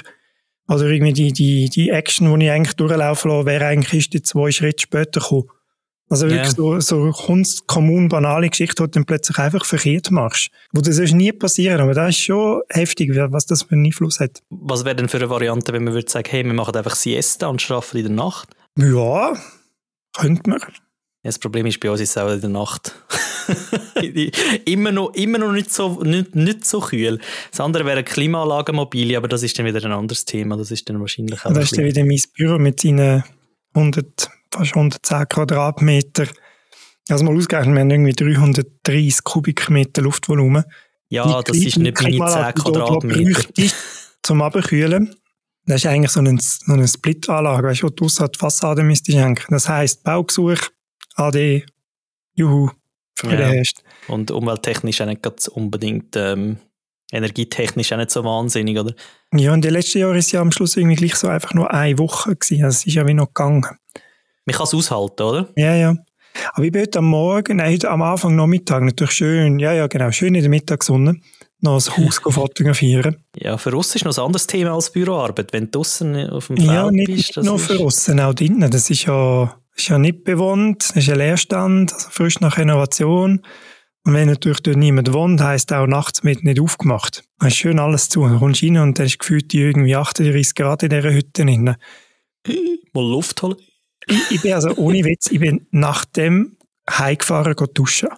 oder 0.69 0.85
irgendwie 0.85 1.13
die, 1.13 1.33
die, 1.33 1.69
die 1.69 1.89
Action, 1.89 2.39
die 2.39 2.45
ich 2.45 2.51
eigentlich 2.51 2.75
durchlaufen 2.75 3.31
lasse, 3.31 3.45
wäre 3.45 3.65
eigentlich 3.65 4.05
ist 4.05 4.13
die 4.13 4.21
zwei 4.21 4.51
Schritte 4.51 4.83
später 4.83 5.19
gekommen. 5.19 5.49
Also 6.11 6.27
wirklich 6.27 6.57
yeah. 6.57 6.79
so, 6.79 6.79
so 6.79 7.11
Kunst, 7.11 7.67
kommun, 7.67 8.09
banale 8.09 8.49
Geschichte, 8.49 8.83
die 8.83 8.87
du 8.87 8.91
dann 8.91 9.05
plötzlich 9.05 9.37
einfach 9.37 9.63
verkehrt 9.63 10.09
machst. 10.09 10.49
Wo 10.71 10.81
das 10.81 10.95
sonst 10.95 11.13
nie 11.13 11.31
passieren, 11.31 11.81
aber 11.81 11.93
das 11.93 12.09
ist 12.09 12.21
schon 12.21 12.61
heftig, 12.69 13.11
was 13.13 13.45
das 13.45 13.63
für 13.63 13.73
einen 13.73 13.85
Einfluss 13.85 14.19
hat. 14.19 14.41
Was 14.49 14.85
wäre 14.85 14.95
denn 14.95 15.07
für 15.07 15.17
eine 15.17 15.29
Variante, 15.29 15.71
wenn 15.71 15.83
man 15.83 15.93
würde 15.93 16.09
sagen, 16.09 16.27
hey, 16.29 16.43
wir 16.43 16.53
machen 16.53 16.75
einfach 16.75 16.95
Siesta 16.95 17.47
und 17.47 17.61
schlafen 17.61 17.97
in 17.97 18.05
der 18.05 18.13
Nacht? 18.13 18.49
Ja, 18.75 19.33
könnte 20.17 20.49
man. 20.49 20.59
Das 21.21 21.37
Problem 21.37 21.67
ist, 21.67 21.79
bei 21.79 21.91
uns 21.91 22.01
ist 22.01 22.11
es 22.11 22.17
auch 22.17 22.31
in 22.31 22.41
der 22.41 22.49
Nacht. 22.49 22.95
immer, 24.65 24.91
noch, 24.91 25.13
immer 25.13 25.37
noch 25.37 25.51
nicht 25.51 25.71
so, 25.71 26.01
nicht, 26.03 26.35
nicht 26.35 26.65
so 26.65 26.79
kühl. 26.79 27.19
Das 27.51 27.59
andere 27.59 27.85
wäre 27.85 28.03
Klimaanlagenmobile, 28.03 29.17
aber 29.17 29.27
das 29.27 29.43
ist 29.43 29.57
dann 29.57 29.65
wieder 29.65 29.83
ein 29.83 29.91
anderes 29.91 30.25
Thema. 30.25 30.57
Das 30.57 30.71
ist 30.71 30.89
dann 30.89 30.99
wahrscheinlich 30.99 31.43
auch. 31.45 31.53
Das 31.53 31.65
ist 31.65 31.77
dann 31.77 31.85
wieder 31.85 32.03
mein 32.03 32.19
Büro 32.35 32.57
mit 32.57 32.79
seinen 32.81 33.23
100, 33.73 34.29
fast 34.51 34.75
110 34.75 35.29
Quadratmeter. 35.29 36.27
Also 37.09 37.23
mal 37.23 37.35
ausgerechnet, 37.35 37.75
wir 37.75 37.81
haben 37.81 37.89
irgendwie 37.89 38.13
330 38.13 39.23
Kubikmeter 39.23 40.01
Luftvolumen. 40.01 40.63
Ja, 41.09 41.41
das 41.41 41.57
ist 41.57 41.77
nicht 41.77 42.01
meine 42.01 42.15
10 42.25 42.53
Quadratmeter. 42.53 43.73
Zum 44.21 44.41
Abkühlen. 44.41 45.15
Das 45.65 45.77
ist 45.77 45.85
eigentlich 45.85 46.11
so 46.11 46.19
eine, 46.19 46.35
so 46.39 46.73
eine 46.73 46.87
Split-Anlage, 46.87 47.67
weißt 47.67 47.83
du, 47.83 47.87
wo 47.87 47.89
du 47.89 48.07
die 48.07 48.39
Fassade 48.39 48.83
müsstest 48.83 49.17
hängen. 49.17 49.39
Das 49.49 49.69
heisst, 49.69 50.03
Baugesuch, 50.03 50.57
AD, 51.15 51.65
Juhu, 52.33 52.71
für 53.27 53.39
ja. 53.39 53.61
Und 54.07 54.31
umwelttechnisch 54.31 55.01
auch 55.01 55.05
nicht 55.05 55.47
unbedingt, 55.49 56.15
ähm, 56.15 56.57
energietechnisch 57.11 57.91
auch 57.93 57.97
nicht 57.97 58.11
so 58.11 58.23
wahnsinnig, 58.23 58.77
oder? 58.77 58.93
Ja, 59.33 59.53
und 59.53 59.63
die 59.63 59.69
letzten 59.69 59.99
Jahre 59.99 60.17
ist 60.17 60.31
ja 60.31 60.41
am 60.41 60.51
Schluss 60.51 60.77
irgendwie 60.77 60.95
gleich 60.95 61.15
so 61.15 61.27
einfach 61.27 61.53
nur 61.53 61.71
eine 61.73 61.97
Woche 61.97 62.35
gewesen. 62.35 62.63
Also 62.63 62.77
es 62.77 62.87
ist 62.87 62.93
ja 62.93 63.07
wie 63.07 63.13
noch 63.13 63.27
gegangen. 63.27 63.65
Man 64.45 64.55
kann 64.55 64.63
es 64.63 64.73
aushalten, 64.73 65.23
oder? 65.23 65.49
Ja, 65.55 65.75
ja. 65.75 65.95
Aber 66.53 66.63
ich 66.63 66.71
bin 66.71 66.81
heute 66.81 66.99
am 66.99 67.05
Morgen, 67.05 67.57
nein, 67.57 67.73
heute 67.73 67.89
am 67.89 68.01
Anfang 68.01 68.35
Nachmittag 68.35 68.83
natürlich 68.83 69.13
schön, 69.13 69.59
ja, 69.59 69.73
ja, 69.73 69.87
genau, 69.87 70.11
schön 70.11 70.35
in 70.35 70.41
der 70.41 70.49
Mittagssonne 70.49 71.19
noch 71.61 71.75
das 71.75 71.97
Haus 71.97 72.21
fotografieren. 72.33 73.17
Ja, 73.35 73.57
für 73.57 73.75
uns 73.75 73.95
ist 73.95 74.05
noch 74.05 74.17
ein 74.17 74.23
anderes 74.23 74.47
Thema 74.47 74.73
als 74.73 74.91
Büroarbeit, 74.91 75.53
wenn 75.53 75.65
du 75.65 75.71
draußen 75.71 76.29
auf 76.29 76.47
dem 76.47 76.57
Feld 76.57 76.69
ja, 76.69 76.91
nicht, 76.91 77.07
bist. 77.07 77.35
Ja, 77.35 77.43
nur 77.43 77.59
für 77.59 77.79
uns, 77.79 78.09
auch 78.09 78.33
drinnen. 78.33 78.69
Das 78.69 78.89
ist 78.89 79.05
ja, 79.05 79.58
ist 79.75 79.87
ja 79.87 79.97
nicht 79.97 80.23
bewohnt, 80.23 80.89
das 80.89 80.95
ist 80.95 81.09
ein 81.09 81.17
Leerstand, 81.17 81.93
also 81.93 82.09
frisch 82.09 82.39
nach 82.39 82.57
Renovation. 82.57 83.41
Und 84.05 84.13
wenn 84.13 84.27
natürlich 84.27 84.61
dort 84.61 84.77
niemand 84.77 85.13
wohnt, 85.13 85.41
heisst 85.41 85.73
auch 85.73 85.85
nachts 85.85 86.23
mit 86.23 86.43
nicht 86.43 86.59
aufgemacht. 86.59 87.23
Dann 87.39 87.49
ist 87.49 87.57
schön 87.57 87.79
alles 87.79 88.09
zu. 88.09 88.21
Dann 88.21 88.39
kommst 88.39 88.61
du 88.61 88.67
rein 88.67 88.77
und 88.77 88.97
dann 88.97 89.05
ist 89.05 89.19
gefühlt 89.19 89.53
irgendwie 89.53 89.95
38 89.95 90.55
Grad 90.55 90.83
in 90.83 90.89
dieser 90.89 91.13
Hütte 91.13 91.43
drin. 91.43 91.75
Mal 92.93 93.09
Luft 93.09 93.41
holen. 93.41 93.57
Ich, 94.07 94.31
ich 94.31 94.41
bin 94.41 94.53
also 94.53 94.73
ohne 94.77 95.03
Witz, 95.03 95.29
ich 95.31 95.39
bin 95.39 95.67
nach 95.71 96.05
dem 96.05 96.57
heimgefahren, 96.89 97.55
duschen. 97.73 98.09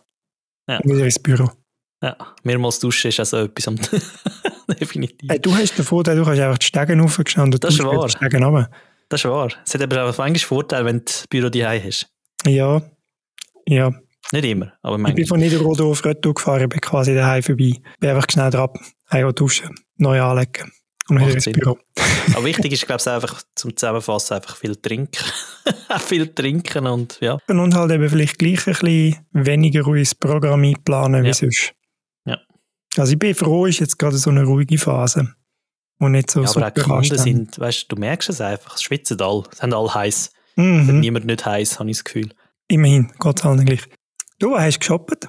Ja. 0.67 0.77
Und 0.77 0.93
wieder 0.93 1.05
ins 1.05 1.20
Büro. 1.20 1.51
Ja, 2.04 2.15
mehrmals 2.43 2.80
duschen 2.80 3.10
ist 3.10 3.19
also 3.19 3.38
etwas 3.38 3.67
am 3.67 3.75
definitiv. 4.80 5.30
Hey, 5.30 5.39
du 5.39 5.54
hast 5.54 5.73
Vorteil, 5.73 6.15
du 6.15 6.23
kannst 6.23 6.39
einfach 6.39 6.58
die 6.58 6.65
Stegen 6.65 6.99
raufgestanden 6.99 7.54
und 7.54 7.63
das 7.63 7.75
ist 7.75 7.84
wahr. 7.84 8.08
die 8.08 8.12
Stegen 8.12 8.43
runter. 8.43 8.71
Das 9.12 9.26
ist 9.26 9.30
wahr. 9.30 9.50
Es 9.65 9.74
hat 9.74 9.82
aber 9.82 10.06
auch 10.06 10.17
manchmal 10.17 10.38
Vorteil, 10.38 10.86
wenn 10.86 11.00
du 11.00 11.12
Büro 11.30 11.50
daheim 11.50 11.84
hast. 11.84 12.08
Ja, 12.45 12.82
ja. 13.67 13.91
Nicht 14.32 14.45
immer, 14.45 14.71
aber 14.82 14.97
manchmal. 14.97 15.10
Ich 15.10 15.15
bin 15.15 15.28
von 15.28 15.39
Niederrodo 15.41 15.91
auf 15.91 16.06
Retour 16.06 16.34
gefahren, 16.34 16.69
bin 16.69 16.80
quasi 16.80 17.13
daheim 17.13 17.43
vorbei. 17.43 17.74
Bin 18.00 18.10
einfach 18.10 18.26
schnell 18.32 18.50
drauf, 18.50 18.69
heim 19.12 19.36
duschen, 19.36 19.76
neu 19.97 20.21
anlegen 20.21 20.71
und 21.10 21.19
wieder 21.19 21.34
ins 21.34 21.43
Büro. 21.43 21.78
aber 22.34 22.45
wichtig 22.45 22.71
ist, 22.71 22.88
glaube 22.88 23.02
ich, 23.02 23.08
einfach 23.10 23.43
zum 23.54 23.76
Zusammenfassen 23.76 24.36
einfach 24.36 24.56
viel 24.56 24.78
trinken. 24.78 25.26
viel 26.00 26.34
trinken 26.34 26.88
und 26.88 27.17
ja. 27.19 27.38
Und 27.50 27.76
halt 27.76 27.91
eben 27.91 28.08
vielleicht 28.08 28.39
gleich 28.39 28.65
ein 28.65 28.74
bisschen 28.74 29.17
weniger 29.34 29.82
ruhiges 29.82 30.15
Programm 30.15 30.63
einplanen 30.63 31.26
ja. 31.26 31.32
wie 31.32 31.34
sonst. 31.34 31.74
Also 32.97 33.13
ich 33.13 33.19
bin 33.19 33.34
froh, 33.36 33.65
ist 33.65 33.80
jetzt 33.80 33.97
gerade 33.97 34.17
so 34.17 34.30
eine 34.30 34.43
ruhige 34.43 34.78
Phase. 34.78 35.34
Und 36.01 36.13
nicht 36.13 36.31
so 36.31 36.41
ja, 36.41 36.49
aber 36.49 36.65
auch 36.65 36.71
die 36.71 36.81
Kunden 36.81 37.15
sind, 37.15 37.59
weißt 37.59 37.83
du, 37.83 37.95
du 37.95 37.99
merkst 37.99 38.27
es 38.31 38.41
einfach, 38.41 38.73
es 38.73 38.81
schwitzen 38.81 39.21
alle, 39.21 39.43
es 39.51 39.61
haben 39.61 39.71
alle 39.71 39.93
heiß. 39.93 40.31
Mhm. 40.55 40.99
Niemand 40.99 41.27
nicht 41.27 41.45
heiß, 41.45 41.77
habe 41.77 41.91
ich 41.91 41.97
das 41.97 42.03
Gefühl. 42.03 42.33
Immerhin, 42.67 43.11
Gott 43.19 43.37
sei 43.37 43.49
Dank 43.49 43.67
gleich. 43.67 43.81
Du, 44.39 44.57
hast 44.57 44.77
du 44.77 44.79
geshoppt? 44.79 45.27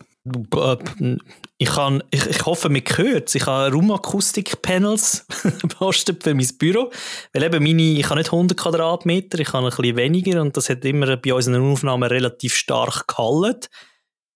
Ich, 1.58 1.68
kann, 1.68 2.02
ich, 2.10 2.24
ich 2.26 2.46
hoffe, 2.46 2.70
man 2.70 2.80
hört 2.80 3.28
es. 3.28 3.34
Ich 3.34 3.44
habe 3.44 3.70
Raumakustik-Panels 3.70 5.26
gebastelt 5.60 6.22
für 6.22 6.34
mein 6.34 6.48
Büro. 6.56 6.90
Weil 7.34 7.42
eben 7.42 7.62
meine, 7.62 7.82
ich 7.82 8.08
habe 8.08 8.20
nicht 8.20 8.32
100 8.32 8.56
Quadratmeter, 8.56 9.40
ich 9.40 9.52
habe 9.52 9.66
ein 9.66 9.76
bisschen 9.76 9.96
weniger 9.96 10.40
und 10.40 10.56
das 10.56 10.70
hat 10.70 10.86
immer 10.86 11.18
bei 11.18 11.34
unseren 11.34 11.70
Aufnahmen 11.70 12.08
relativ 12.08 12.54
stark 12.54 13.06
gehalten. 13.08 13.68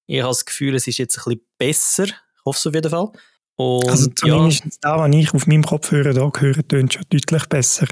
Ich 0.06 0.20
habe 0.20 0.28
das 0.28 0.44
Gefühl, 0.44 0.74
es 0.74 0.86
ist 0.86 0.98
jetzt 0.98 1.16
ein 1.16 1.24
bisschen 1.24 1.46
besser 1.56 2.06
hoffe 2.46 2.58
es 2.58 2.66
auf 2.66 2.74
jeden 2.74 2.90
Fall. 2.90 3.10
Und, 3.56 3.88
also 3.88 4.10
zumindest 4.14 4.64
ja, 4.64 4.70
da, 4.82 4.98
was 4.98 5.14
ich 5.14 5.34
auf 5.34 5.46
meinem 5.46 5.64
Kopfhörer 5.64 6.12
da 6.12 6.30
höre, 6.38 6.68
tönt 6.68 6.94
schon 6.94 7.04
deutlich 7.10 7.46
besser. 7.46 7.86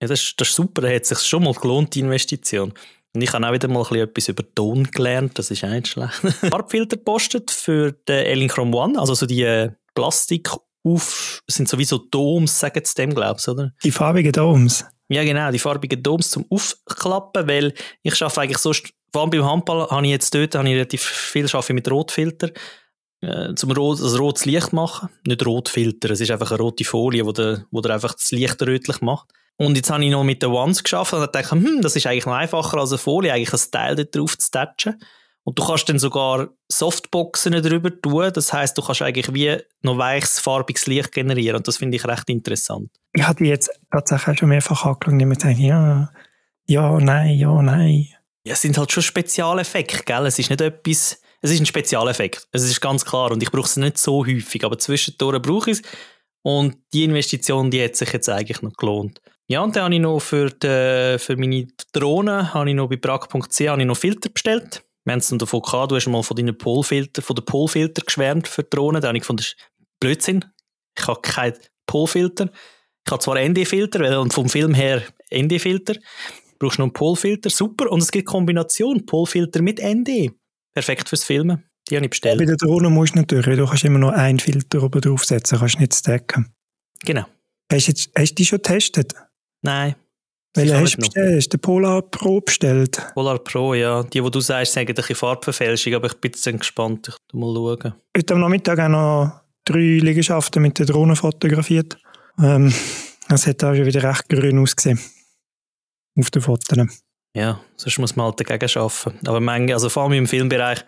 Ja, 0.00 0.08
das, 0.08 0.22
ist, 0.22 0.40
das 0.40 0.48
ist 0.48 0.54
super, 0.54 0.82
da 0.82 0.88
hat 0.88 1.04
sich 1.04 1.18
schon 1.20 1.44
mal 1.44 1.52
gelohnt, 1.52 1.94
die 1.94 2.00
Investition. 2.00 2.72
Und 3.12 3.22
ich 3.22 3.32
habe 3.32 3.46
auch 3.46 3.52
wieder 3.52 3.68
mal 3.68 3.84
ein 3.90 3.96
etwas 3.96 4.28
über 4.28 4.44
Ton 4.54 4.84
gelernt, 4.84 5.38
das 5.38 5.50
ist 5.50 5.64
auch 5.64 5.68
nicht 5.68 5.88
schlecht. 5.88 6.14
Farbfilter 6.50 6.96
postet 6.96 7.50
für 7.50 7.92
den 7.92 8.24
Elinchrome 8.24 8.74
One, 8.74 8.98
also 8.98 9.14
so 9.14 9.26
die 9.26 9.42
äh, 9.42 9.70
Plastik 9.94 10.50
auf, 10.84 11.42
sind 11.46 11.68
sowieso 11.68 11.98
Doms, 11.98 12.58
sagen 12.58 12.80
sie 12.84 12.94
dem, 12.94 13.14
glaubst 13.14 13.46
du, 13.46 13.52
oder? 13.52 13.72
Die 13.84 13.90
farbigen 13.90 14.32
Doms. 14.32 14.86
Ja, 15.08 15.24
genau, 15.24 15.50
die 15.50 15.58
farbigen 15.58 16.02
Doms 16.02 16.30
zum 16.30 16.46
Aufklappen, 16.48 17.46
weil 17.48 17.74
ich 18.02 18.14
schaffe 18.14 18.40
eigentlich 18.40 18.58
sonst, 18.58 18.90
vor 19.12 19.22
allem 19.22 19.30
beim 19.30 19.44
Handball 19.44 19.90
habe 19.90 20.06
ich 20.06 20.12
jetzt 20.12 20.32
dort 20.32 20.54
habe 20.54 20.68
ich 20.68 20.74
relativ 20.74 21.02
viel 21.02 21.48
mit 21.70 21.90
Rotfilter 21.90 22.50
äh, 23.20 23.54
zum 23.54 23.72
rot, 23.72 24.00
das 24.00 24.18
rotes 24.18 24.44
Licht 24.46 24.72
machen. 24.72 25.08
Nicht 25.26 25.44
Rotfilter, 25.44 26.10
es 26.10 26.20
ist 26.20 26.30
einfach 26.30 26.50
eine 26.50 26.60
rote 26.60 26.84
Folie, 26.84 27.24
wo 27.26 27.32
der, 27.32 27.64
wo 27.70 27.80
der 27.80 27.94
einfach 27.94 28.14
das 28.14 28.30
Licht 28.30 28.60
rötlich 28.62 29.00
macht. 29.00 29.28
Und 29.56 29.76
jetzt 29.76 29.90
habe 29.90 30.02
ich 30.02 30.10
noch 30.10 30.24
mit 30.24 30.42
den 30.42 30.50
Ones 30.50 30.82
geschafft 30.82 31.12
und 31.12 31.34
dachte, 31.34 31.50
hm, 31.50 31.82
das 31.82 31.94
ist 31.94 32.06
eigentlich 32.06 32.24
noch 32.24 32.32
einfacher 32.32 32.78
als 32.78 32.92
eine 32.92 32.98
Folie, 32.98 33.32
eigentlich 33.32 33.52
ein 33.52 33.70
Teil 33.70 33.94
da 33.94 34.04
drauf 34.04 34.38
zu 34.38 34.50
tatschen. 34.50 34.96
Und 35.42 35.58
du 35.58 35.66
kannst 35.66 35.88
dann 35.88 35.98
sogar 35.98 36.48
Softboxen 36.68 37.52
drüber 37.62 37.90
tun. 38.00 38.30
Das 38.32 38.52
heißt, 38.52 38.76
du 38.76 38.82
kannst 38.82 39.02
eigentlich 39.02 39.32
wie 39.34 39.56
noch 39.82 39.98
weiches, 39.98 40.38
farbiges 40.38 40.86
Licht 40.86 41.12
generieren. 41.12 41.56
Und 41.56 41.68
das 41.68 41.78
finde 41.78 41.96
ich 41.96 42.06
recht 42.06 42.30
interessant. 42.30 42.90
Ich 43.12 43.26
hatte 43.26 43.44
jetzt 43.44 43.70
tatsächlich 43.90 44.38
schon 44.38 44.48
mehrfach 44.48 44.84
angeschaut 44.86 45.12
und 45.12 45.18
gesagt, 45.18 45.58
ja, 45.58 46.10
ja, 46.66 46.98
nein, 47.00 47.36
ja, 47.36 47.60
nein. 47.62 48.06
Ja, 48.44 48.52
es 48.52 48.62
sind 48.62 48.78
halt 48.78 48.92
schon 48.92 49.02
Spezialeffekte, 49.02 50.04
gell? 50.04 50.26
Es 50.26 50.38
ist 50.38 50.50
nicht 50.50 50.60
etwas, 50.60 51.19
es 51.40 51.50
ist 51.50 51.60
ein 51.60 51.66
Spezialeffekt. 51.66 52.46
Es 52.52 52.64
ist 52.64 52.80
ganz 52.80 53.04
klar 53.04 53.32
und 53.32 53.42
ich 53.42 53.50
brauche 53.50 53.66
es 53.66 53.76
nicht 53.76 53.98
so 53.98 54.26
häufig, 54.26 54.64
aber 54.64 54.78
zwischendurch 54.78 55.40
brauche 55.40 55.70
ich 55.70 55.78
es. 55.78 55.82
Und 56.42 56.76
die 56.92 57.04
Investition, 57.04 57.70
die 57.70 57.82
hat 57.82 57.96
sich 57.96 58.12
jetzt 58.12 58.28
eigentlich 58.28 58.62
noch 58.62 58.72
gelohnt. 58.72 59.20
Ja, 59.48 59.62
und 59.62 59.74
dann 59.76 59.84
habe 59.84 59.94
ich 59.94 60.00
noch 60.00 60.20
für, 60.20 60.50
die, 60.50 61.18
für 61.18 61.36
meine 61.36 61.66
Drohne, 61.92 62.54
habe 62.54 62.70
ich 62.70 62.76
noch 62.76 62.88
bei 62.88 62.96
brag.ch 62.96 63.60
noch 63.60 63.96
Filter 63.96 64.30
bestellt. 64.30 64.84
Wir 65.04 65.12
haben 65.12 65.18
es 65.18 65.28
davon 65.28 65.62
gehabt, 65.62 65.90
du 65.90 65.96
hast 65.96 66.06
mal 66.06 66.22
von 66.22 66.36
deinen 66.36 66.56
Polfilter, 66.56 67.22
von 67.22 67.34
den 67.34 67.44
Polfilter 67.44 68.02
geschwärmt 68.02 68.46
für 68.46 68.62
die 68.62 68.70
Drohne. 68.70 69.00
Da 69.00 69.08
habe 69.08 69.18
ich 69.18 69.22
gefunden, 69.22 69.38
das 69.38 69.48
ist 69.48 69.56
Blödsinn. 69.98 70.44
Ich 70.96 71.06
habe 71.06 71.20
keinen 71.20 71.56
Polfilter. 71.86 72.50
Ich 73.04 73.10
habe 73.10 73.22
zwar 73.22 73.40
ND-Filter, 73.40 74.20
und 74.20 74.32
vom 74.32 74.48
Film 74.48 74.74
her 74.74 75.02
ND-Filter. 75.34 75.94
Du 75.94 76.00
brauchst 76.58 76.78
noch 76.78 76.84
einen 76.84 76.92
Polfilter, 76.92 77.50
super. 77.50 77.90
Und 77.90 78.02
es 78.02 78.10
gibt 78.10 78.26
Kombination, 78.26 79.06
Polfilter 79.06 79.62
mit 79.62 79.80
ND. 79.82 80.32
Perfekt 80.74 81.08
fürs 81.08 81.24
Filmen. 81.24 81.64
Die 81.88 81.96
habe 81.96 82.06
ich 82.06 82.10
bestellt. 82.10 82.38
Bei 82.38 82.44
der 82.44 82.56
Drohne 82.56 82.90
musst 82.90 83.14
du 83.14 83.20
natürlich, 83.20 83.58
du 83.58 83.66
kannst 83.66 83.84
immer 83.84 83.98
noch 83.98 84.12
einen 84.12 84.38
Filter 84.38 84.82
oben 84.82 85.00
draufsetzen, 85.00 85.58
kannst 85.58 85.80
nicht 85.80 85.94
stacken. 85.94 86.52
Genau. 87.04 87.26
Hast 87.72 87.86
du, 87.86 87.90
jetzt, 87.90 88.10
hast 88.16 88.30
du 88.30 88.34
die 88.34 88.44
schon 88.44 88.58
getestet? 88.58 89.14
Nein. 89.62 89.94
Welche 90.54 90.80
hast 90.80 90.94
du 90.94 90.98
bestellt? 90.98 91.36
Hast 91.36 91.52
du 91.52 91.56
den 91.56 91.60
Polar 91.60 92.02
Pro 92.02 92.40
bestellt? 92.40 93.00
Polar 93.14 93.38
Pro, 93.38 93.74
ja. 93.74 94.02
Die, 94.02 94.20
die 94.20 94.30
du 94.30 94.40
sagst, 94.40 94.72
sagen 94.72 94.88
ein 94.88 94.94
bisschen 94.94 95.16
Farbverfälschung, 95.16 95.94
aber 95.94 96.08
ich 96.08 96.14
bin 96.14 96.32
jetzt 96.32 96.44
gespannt. 96.44 97.08
Ich 97.08 97.14
tu 97.28 97.38
mal 97.38 97.54
schauen. 97.54 97.94
Heute 98.16 98.34
am 98.34 98.40
Nachmittag 98.40 98.78
auch 98.80 98.88
noch 98.88 99.40
drei 99.64 99.98
Liegenschaften 99.98 100.62
mit 100.62 100.78
der 100.78 100.86
Drohne 100.86 101.14
fotografiert. 101.14 101.98
Ähm, 102.40 102.72
das 103.28 103.46
hat 103.46 103.62
auch 103.62 103.74
schon 103.74 103.86
wieder 103.86 104.02
recht 104.02 104.28
grün 104.28 104.58
ausgesehen. 104.58 104.98
auf 106.18 106.30
den 106.30 106.42
Fotos. 106.42 107.02
Ja, 107.34 107.60
sonst 107.76 107.98
muss 107.98 108.16
man 108.16 108.26
halt 108.26 108.40
dagegen 108.40 108.78
arbeiten. 108.78 109.26
Aber 109.26 109.40
manche, 109.40 109.74
also 109.74 109.88
vor 109.88 110.04
allem 110.04 110.12
im 110.12 110.26
Filmbereich, 110.26 110.84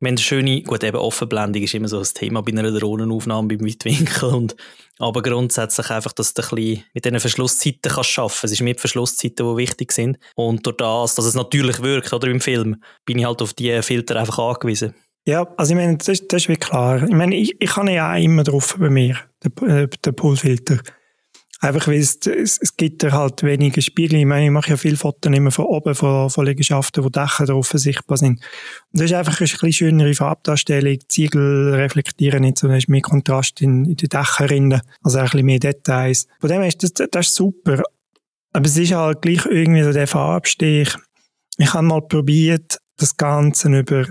wenn 0.00 0.12
eine 0.12 0.18
schöne, 0.18 0.62
gut, 0.62 0.82
eben 0.82 0.96
Offenblendung 0.96 1.62
ist 1.62 1.74
immer 1.74 1.88
so 1.88 1.98
ein 1.98 2.06
Thema 2.14 2.42
bei 2.42 2.52
einer 2.52 2.70
Drohnenaufnahme 2.70 3.48
beim 3.48 3.66
Weitwinkel 3.66 4.30
und 4.30 4.56
aber 4.98 5.22
grundsätzlich 5.22 5.90
einfach, 5.90 6.12
dass 6.12 6.34
du 6.34 6.42
ein 6.42 6.48
bisschen 6.54 6.84
mit 6.94 7.04
diesen 7.04 7.20
Verschlusszeiten 7.20 7.92
kannst 7.92 8.18
arbeiten. 8.18 8.46
Es 8.46 8.52
ist 8.52 8.62
mit 8.62 8.80
Verschlusszeiten, 8.80 9.46
die 9.46 9.56
wichtig 9.56 9.92
sind. 9.92 10.18
Und 10.36 10.64
durch 10.66 10.76
das, 10.76 11.14
dass 11.14 11.24
es 11.26 11.34
natürlich 11.34 11.82
wirkt, 11.82 12.12
oder 12.12 12.28
im 12.28 12.40
Film, 12.40 12.82
bin 13.04 13.18
ich 13.18 13.26
halt 13.26 13.42
auf 13.42 13.52
diese 13.52 13.82
Filter 13.82 14.16
einfach 14.16 14.38
angewiesen. 14.38 14.94
Ja, 15.26 15.46
also 15.56 15.72
ich 15.72 15.76
meine, 15.76 15.98
das, 15.98 16.26
das 16.26 16.42
ist 16.42 16.48
wie 16.48 16.56
klar. 16.56 17.02
Ich 17.02 17.14
meine, 17.14 17.34
ich, 17.36 17.60
ich 17.60 17.76
habe 17.76 17.90
ja 17.92 18.12
auch 18.12 18.22
immer 18.22 18.42
drauf 18.42 18.76
bei 18.78 18.88
mir, 18.88 19.16
den, 19.44 19.68
äh, 19.68 19.88
den 19.88 20.16
Poolfilter. 20.16 20.78
Einfach 21.62 21.88
weil 21.88 21.98
es, 21.98 22.18
es, 22.26 22.58
es 22.58 22.76
gibt 22.76 23.04
halt 23.04 23.42
weniger 23.42 23.82
Spiegel. 23.82 24.18
Ich 24.18 24.24
meine, 24.24 24.46
ich 24.46 24.50
mache 24.50 24.70
ja 24.70 24.76
viele 24.78 24.96
Fotos 24.96 25.30
immer 25.30 25.50
von 25.50 25.66
oben, 25.66 25.94
von, 25.94 26.30
von 26.30 26.46
Liegenschaften, 26.46 27.04
wo 27.04 27.10
Dächer 27.10 27.44
drauf 27.44 27.70
sichtbar 27.74 28.16
sind. 28.16 28.40
Und 28.92 29.00
das 29.00 29.10
ist 29.10 29.12
einfach 29.12 29.38
eine 29.38 29.46
bisschen 29.46 29.72
schönere 29.72 30.14
Farbdarstellung. 30.14 30.98
Die 30.98 31.08
Ziegel 31.08 31.74
reflektieren 31.74 32.40
nicht 32.40 32.58
so, 32.58 32.66
da 32.66 32.76
ist 32.76 32.88
mehr 32.88 33.02
Kontrast 33.02 33.60
in, 33.60 33.84
in 33.84 33.96
den 33.96 34.08
Dächerinnen. 34.08 34.80
Also 35.02 35.18
ein 35.18 35.24
bisschen 35.24 35.44
mehr 35.44 35.58
Details. 35.58 36.28
Von 36.40 36.48
dem 36.48 36.60
her 36.60 36.68
ist 36.68 36.82
das, 36.82 36.94
das 37.10 37.28
ist 37.28 37.34
super. 37.34 37.82
Aber 38.54 38.64
es 38.64 38.76
ist 38.78 38.92
halt 38.92 39.20
gleich 39.20 39.44
irgendwie 39.44 39.82
so 39.82 39.92
der 39.92 40.06
Farbstich. 40.06 40.94
Ich 41.58 41.74
habe 41.74 41.86
mal 41.86 42.00
probiert, 42.00 42.78
das 42.96 43.18
Ganze 43.18 43.68
über 43.68 44.06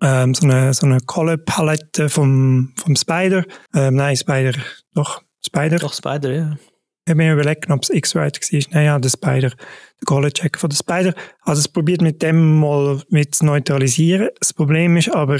ähm, 0.00 0.34
so 0.34 0.46
eine, 0.46 0.72
so 0.72 0.86
eine 0.86 1.00
Color-Palette 1.00 2.08
vom, 2.08 2.74
vom 2.76 2.94
Spider. 2.94 3.44
Ähm, 3.74 3.96
nein, 3.96 4.16
Spider, 4.16 4.52
doch, 4.94 5.22
Spider. 5.44 5.78
Doch, 5.78 5.94
Spider, 5.94 6.32
ja. 6.32 6.56
Ich 7.04 7.14
mir 7.16 7.32
überlegt, 7.32 7.68
ob 7.68 7.82
es 7.82 7.90
X-Rite 7.90 8.40
war. 8.40 8.74
Naja, 8.74 8.98
der 8.98 9.08
Spider, 9.08 9.50
der 9.50 10.06
Color-Check 10.06 10.56
von 10.56 10.70
der 10.70 10.76
Spider. 10.76 11.14
Also 11.40 11.60
es 11.60 11.68
probiert 11.68 12.00
mit 12.00 12.22
dem 12.22 12.60
mal 12.60 13.02
mit 13.08 13.34
zu 13.34 13.44
neutralisieren. 13.44 14.28
Das 14.38 14.52
Problem 14.52 14.96
ist 14.96 15.08
aber, 15.08 15.38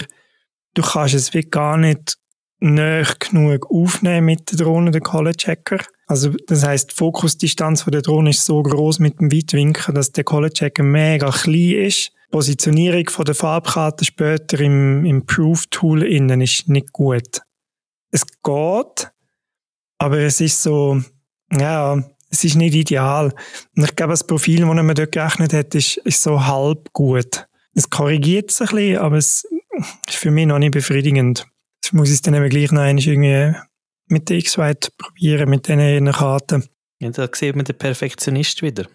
du 0.75 0.83
kannst 0.83 1.14
es 1.14 1.33
wie 1.35 1.42
gar 1.42 1.77
nicht 1.77 2.18
näher 2.59 3.07
genug 3.18 3.70
aufnehmen 3.70 4.27
mit 4.27 4.51
der 4.51 4.59
Drohne, 4.59 4.90
der 4.90 5.03
Color-Checker. 5.03 5.79
Also 6.07 6.31
das 6.46 6.64
heißt, 6.64 6.90
die 6.90 6.94
Fokusdistanz 6.96 7.83
von 7.83 7.92
der 7.92 8.03
Drohne 8.03 8.31
ist 8.31 8.44
so 8.44 8.61
groß 8.62 8.98
mit 8.98 9.20
dem 9.20 9.31
Weitwinkel, 9.33 9.94
dass 9.94 10.12
der 10.12 10.25
Color-Checker 10.25 10.83
mega 10.83 11.31
klein 11.31 11.87
ist. 11.87 12.09
Die 12.09 12.31
Positionierung 12.33 13.09
von 13.09 13.25
der 13.25 13.35
Farbkarte 13.35 14.05
später 14.05 14.59
im, 14.61 15.05
im 15.05 15.27
Proof-Tool 15.27 16.03
innen 16.03 16.40
ist 16.40 16.68
nicht 16.68 16.92
gut. 16.92 17.42
Es 18.11 18.27
geht, 18.27 19.12
aber 19.98 20.18
es 20.18 20.40
ist 20.40 20.62
so, 20.62 21.01
ja, 21.59 22.03
es 22.31 22.45
ist 22.45 22.57
nicht 22.57 22.75
ideal. 22.75 23.33
Und 23.77 23.85
ich 23.85 23.95
glaube, 23.95 24.12
das 24.12 24.27
Profil, 24.27 24.61
das 24.61 24.69
man 24.69 24.95
dort 24.95 25.12
gerechnet 25.12 25.53
hat, 25.53 25.75
ist, 25.75 25.99
ist 25.99 26.23
so 26.23 26.45
halb 26.45 26.93
gut. 26.93 27.47
Es 27.75 27.88
korrigiert 27.88 28.51
sich 28.51 28.71
ein 28.71 28.77
bisschen, 28.77 28.99
aber 28.99 29.17
es 29.17 29.47
ist 30.09 30.17
für 30.17 30.31
mich 30.31 30.47
noch 30.47 30.59
nicht 30.59 30.73
befriedigend. 30.73 31.47
Ich 31.85 31.93
muss 31.93 32.11
es 32.11 32.23
dann 32.23 32.35
eben 32.35 32.49
gleich 32.49 32.71
noch 32.73 32.85
irgendwie 32.85 33.55
mit 34.07 34.29
der 34.29 34.38
X-White 34.38 34.91
probieren, 34.99 35.51
mit 35.51 35.69
diesen 35.69 36.12
Karten. 36.12 36.65
Ja, 37.01 37.11
da 37.11 37.29
sieht 37.33 37.57
man 37.57 37.65
den 37.65 37.77
Perfektionist 37.77 38.62
wieder. 38.62 38.87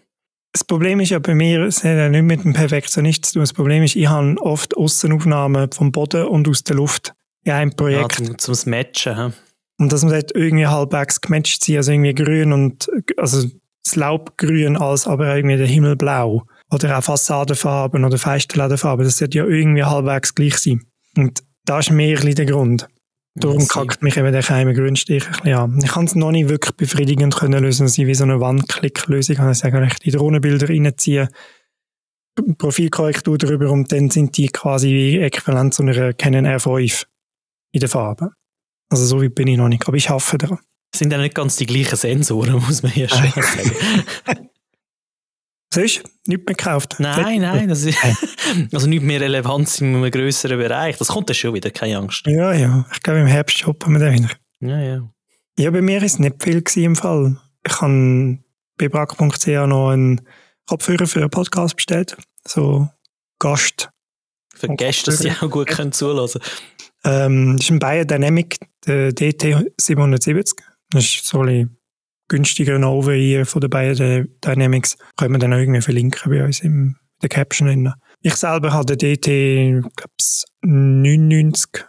Das 0.52 0.64
Problem 0.64 0.98
ist 1.00 1.10
ja 1.10 1.18
bei 1.18 1.34
mir, 1.34 1.62
es 1.64 1.84
hat 1.84 1.96
ja 1.96 2.08
nicht 2.08 2.22
mit 2.22 2.42
dem 2.42 2.54
Perfektionist 2.54 3.26
zu 3.26 3.32
tun. 3.34 3.42
Das 3.42 3.52
Problem 3.52 3.82
ist, 3.82 3.96
ich 3.96 4.08
habe 4.08 4.36
oft 4.40 4.76
Aussenaufnahmen 4.76 5.70
vom 5.72 5.92
Boden 5.92 6.26
und 6.26 6.48
aus 6.48 6.64
der 6.64 6.76
Luft 6.76 7.12
in 7.44 7.52
einem 7.52 7.76
Projekt. 7.76 8.20
Ja, 8.20 8.26
zum, 8.38 8.38
zum 8.38 8.70
Matchen. 8.70 9.16
He? 9.16 9.32
Und 9.78 9.92
dass 9.92 10.02
man 10.02 10.12
dort 10.12 10.34
irgendwie 10.34 10.66
halbwegs 10.66 11.20
gematcht 11.20 11.64
sind, 11.64 11.76
also 11.76 11.92
irgendwie 11.92 12.14
grün 12.14 12.52
und, 12.52 12.90
also 13.16 13.48
das 13.84 13.96
Laub 13.96 14.36
grün 14.36 14.76
als 14.76 15.06
aber 15.06 15.34
irgendwie 15.34 15.56
der 15.56 15.66
Himmel 15.66 15.96
blau. 15.96 16.44
Oder 16.70 16.98
auch 16.98 17.02
Fassadenfarben 17.02 18.04
oder 18.04 18.18
Feisterladenfarben, 18.18 19.04
das 19.04 19.18
sollte 19.18 19.38
ja 19.38 19.46
irgendwie 19.46 19.84
halbwegs 19.84 20.34
gleich 20.34 20.58
sein. 20.58 20.84
Und 21.16 21.42
da 21.64 21.78
ist 21.78 21.90
mehr 21.90 22.20
ein 22.20 22.34
der 22.34 22.46
Grund. 22.46 22.88
Darum 23.34 23.68
kackt 23.68 24.02
mich 24.02 24.16
eben 24.16 24.32
der 24.32 24.42
Keime 24.42 24.74
Grünstich 24.74 25.24
ein 25.24 25.32
bisschen 25.32 25.54
an. 25.54 25.80
Ich 25.82 25.92
kann 25.92 26.06
es 26.06 26.14
noch 26.14 26.32
nicht 26.32 26.48
wirklich 26.48 26.74
befriedigend 26.74 27.36
können 27.36 27.62
lösen, 27.62 27.86
dass 27.86 27.96
ich 27.96 28.06
wie 28.06 28.14
so 28.14 28.24
eine 28.24 28.40
Wandklicklösung 28.40 29.36
kann. 29.36 29.52
Ich 29.52 29.58
sage, 29.58 29.86
ich 29.86 29.98
die 30.00 30.10
Drohnenbilder 30.10 30.68
reinziehen, 30.68 31.28
Profilkorrektur 32.58 33.38
drüber 33.38 33.70
und 33.70 33.92
dann 33.92 34.10
sind 34.10 34.36
die 34.36 34.48
quasi 34.48 34.88
wie 34.88 35.18
äquivalent 35.18 35.74
zu 35.74 35.82
einer 35.82 36.12
Canon 36.12 36.46
R5 36.46 37.06
in 37.72 37.80
der 37.80 37.88
Farbe. 37.88 38.32
Also 38.88 39.04
so 39.04 39.22
weit 39.22 39.34
bin 39.34 39.48
ich 39.48 39.56
noch 39.56 39.68
nicht, 39.68 39.86
aber 39.86 39.96
ich 39.96 40.10
hoffe 40.10 40.38
daran. 40.38 40.58
Das 40.92 41.00
sind 41.00 41.12
ja 41.12 41.18
nicht 41.18 41.34
ganz 41.34 41.56
die 41.56 41.66
gleichen 41.66 41.96
Sensoren, 41.96 42.54
muss 42.66 42.82
man 42.82 42.92
hier 42.92 43.08
schon 43.08 43.30
sagen. 43.30 43.72
Siehst 45.72 45.98
du? 45.98 46.08
Nichts 46.26 46.46
mehr 46.46 46.54
gekauft. 46.54 46.96
Nein, 46.98 47.42
nein, 47.42 47.68
das 47.68 47.82
ist, 47.82 47.98
also 48.72 48.86
nicht 48.86 49.02
mehr 49.02 49.20
Relevanz 49.20 49.80
in 49.82 49.94
einem 49.94 50.10
grösseren 50.10 50.58
Bereich. 50.58 50.96
Das 50.96 51.08
kommt 51.08 51.28
dann 51.28 51.34
schon 51.34 51.52
wieder, 51.52 51.70
keine 51.70 51.98
Angst. 51.98 52.26
Ja, 52.26 52.54
ja. 52.54 52.86
Ich 52.92 53.02
glaube, 53.02 53.20
im 53.20 53.26
Herbst 53.26 53.58
shoppen 53.58 53.92
wir 53.92 54.00
den 54.00 54.14
wieder. 54.14 54.30
Ja, 54.60 54.80
ja. 54.80 55.10
Ja, 55.58 55.70
bei 55.70 55.82
mir 55.82 55.98
ist 55.98 56.14
es 56.14 56.18
nicht 56.18 56.42
viel 56.42 56.62
im 56.76 56.96
Fall. 56.96 57.36
Ich 57.66 57.80
habe 57.80 58.38
bei 58.78 58.88
brack.ch 58.88 59.46
noch 59.46 59.90
einen 59.90 60.22
Kopfhörer 60.66 61.06
für 61.06 61.20
einen 61.20 61.30
Podcast 61.30 61.76
bestellt. 61.76 62.16
So 62.46 62.88
Gast. 63.38 63.90
Für 64.54 64.68
Gäste, 64.68 65.10
dass 65.10 65.20
sie 65.20 65.30
auch 65.30 65.50
gut 65.50 65.68
können 65.68 65.92
zulassen 65.92 66.40
ähm, 67.04 67.56
Das 67.56 67.66
ist 67.66 67.70
ein 67.70 67.78
Biodynamic, 67.78 68.58
der 68.86 69.12
DT770. 69.12 70.56
Das 70.90 71.04
ist 71.04 71.26
so 71.26 71.42
ein 71.42 71.76
günstiger 72.28 72.78
Nova 72.78 73.12
hier 73.12 73.46
von 73.46 73.60
der 73.60 73.68
Biodynamics. 73.68 74.96
Können 75.16 75.34
wir 75.34 75.38
dann 75.38 75.52
auch 75.52 75.58
irgendwie 75.58 75.80
verlinken 75.80 76.30
bei 76.30 76.44
uns 76.44 76.60
in 76.60 76.96
der 77.22 77.28
Caption. 77.28 77.92
Ich 78.20 78.36
selber 78.36 78.72
habe 78.72 78.96
den 78.96 78.98
DT, 78.98 79.82
glaube 79.96 80.12
99, 80.62 81.84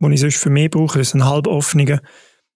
den 0.00 0.12
ich 0.12 0.20
sonst 0.20 0.36
für 0.36 0.50
mehr 0.50 0.68
brauche. 0.68 0.98
Das 0.98 1.08
ist 1.08 1.14
ein 1.14 1.24
halboffener 1.24 2.00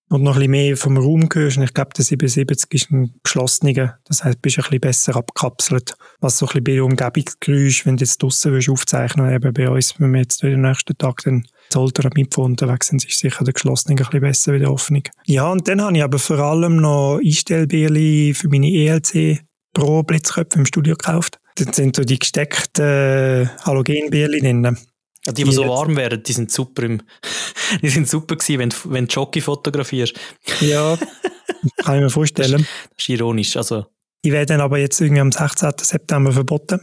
und 0.09 0.23
noch 0.23 0.35
ein 0.35 0.38
bisschen 0.38 0.51
mehr 0.51 0.77
vom 0.77 0.97
Raum 0.97 1.29
gehörst. 1.29 1.57
Und 1.57 1.64
ich 1.64 1.75
glaube, 1.75 1.90
der 1.97 2.05
77 2.05 2.73
ist 2.73 2.90
ein 2.90 3.14
geschlossener. 3.23 3.99
Das 4.05 4.23
heißt, 4.23 4.37
du 4.37 4.40
bist 4.40 4.59
ein 4.59 4.62
bisschen 4.62 4.81
besser 4.81 5.16
abgekapselt. 5.16 5.95
Was 6.21 6.38
so 6.38 6.47
ein 6.47 6.62
bisschen 6.62 6.64
bei 6.64 6.83
Umgebungsgeräusch, 6.83 7.87
wenn 7.87 7.97
du 7.97 8.05
jetzt 8.05 8.23
draussen 8.23 8.57
aufzeichnen 8.69 9.33
eben 9.33 9.53
bei 9.53 9.69
uns, 9.69 9.99
wenn 9.99 10.12
wir 10.12 10.21
jetzt 10.21 10.42
den 10.42 10.61
nächsten 10.61 10.97
Tag 10.97 11.23
dann 11.25 11.45
Zolter 11.76 12.08
mit 12.14 12.38
unterwegs 12.38 12.86
sind, 12.86 13.04
ist 13.04 13.18
sicher 13.18 13.44
der 13.44 13.52
geschlossene 13.52 13.92
ein 13.92 13.96
bisschen 13.98 14.20
besser 14.20 14.54
wie 14.54 14.60
der 14.60 14.72
offene. 14.72 15.02
Ja, 15.26 15.52
und 15.52 15.68
dann 15.68 15.82
habe 15.82 15.94
ich 15.94 16.02
aber 16.02 16.18
vor 16.18 16.38
allem 16.38 16.76
noch 16.76 17.20
Einstellbierli 17.22 18.32
für 18.32 18.48
meine 18.48 18.66
ELC 18.66 19.42
Pro 19.74 20.02
Blitzköpfe 20.02 20.58
im 20.58 20.64
Studio 20.64 20.96
gekauft. 20.96 21.38
Das 21.56 21.76
sind 21.76 21.94
so 21.94 22.02
die 22.02 22.18
gesteckten 22.18 23.50
Halogenbierli 23.62 24.40
drin. 24.40 24.64
Ja, 25.26 25.32
die, 25.32 25.44
die 25.44 25.52
so 25.52 25.68
warm 25.68 25.96
werden, 25.96 26.22
die 26.22 26.32
sind 26.32 26.50
super 26.50 26.84
im, 26.84 27.02
die 27.82 27.90
sind 27.90 28.08
super 28.08 28.36
gewesen, 28.36 28.58
wenn, 28.58 28.70
du, 28.70 28.76
wenn 28.86 29.06
du 29.06 29.12
Jockey 29.12 29.42
fotografierst. 29.42 30.14
Ja, 30.60 30.96
kann 31.84 31.96
ich 31.96 32.02
mir 32.04 32.10
vorstellen. 32.10 32.52
Das, 32.62 32.90
das 32.96 32.98
ist 33.00 33.08
ironisch, 33.10 33.54
also. 33.54 33.84
Die 34.24 34.32
werden 34.32 34.62
aber 34.62 34.78
jetzt 34.78 34.98
irgendwie 34.98 35.20
am 35.20 35.30
16. 35.30 35.72
September 35.82 36.32
verboten. 36.32 36.80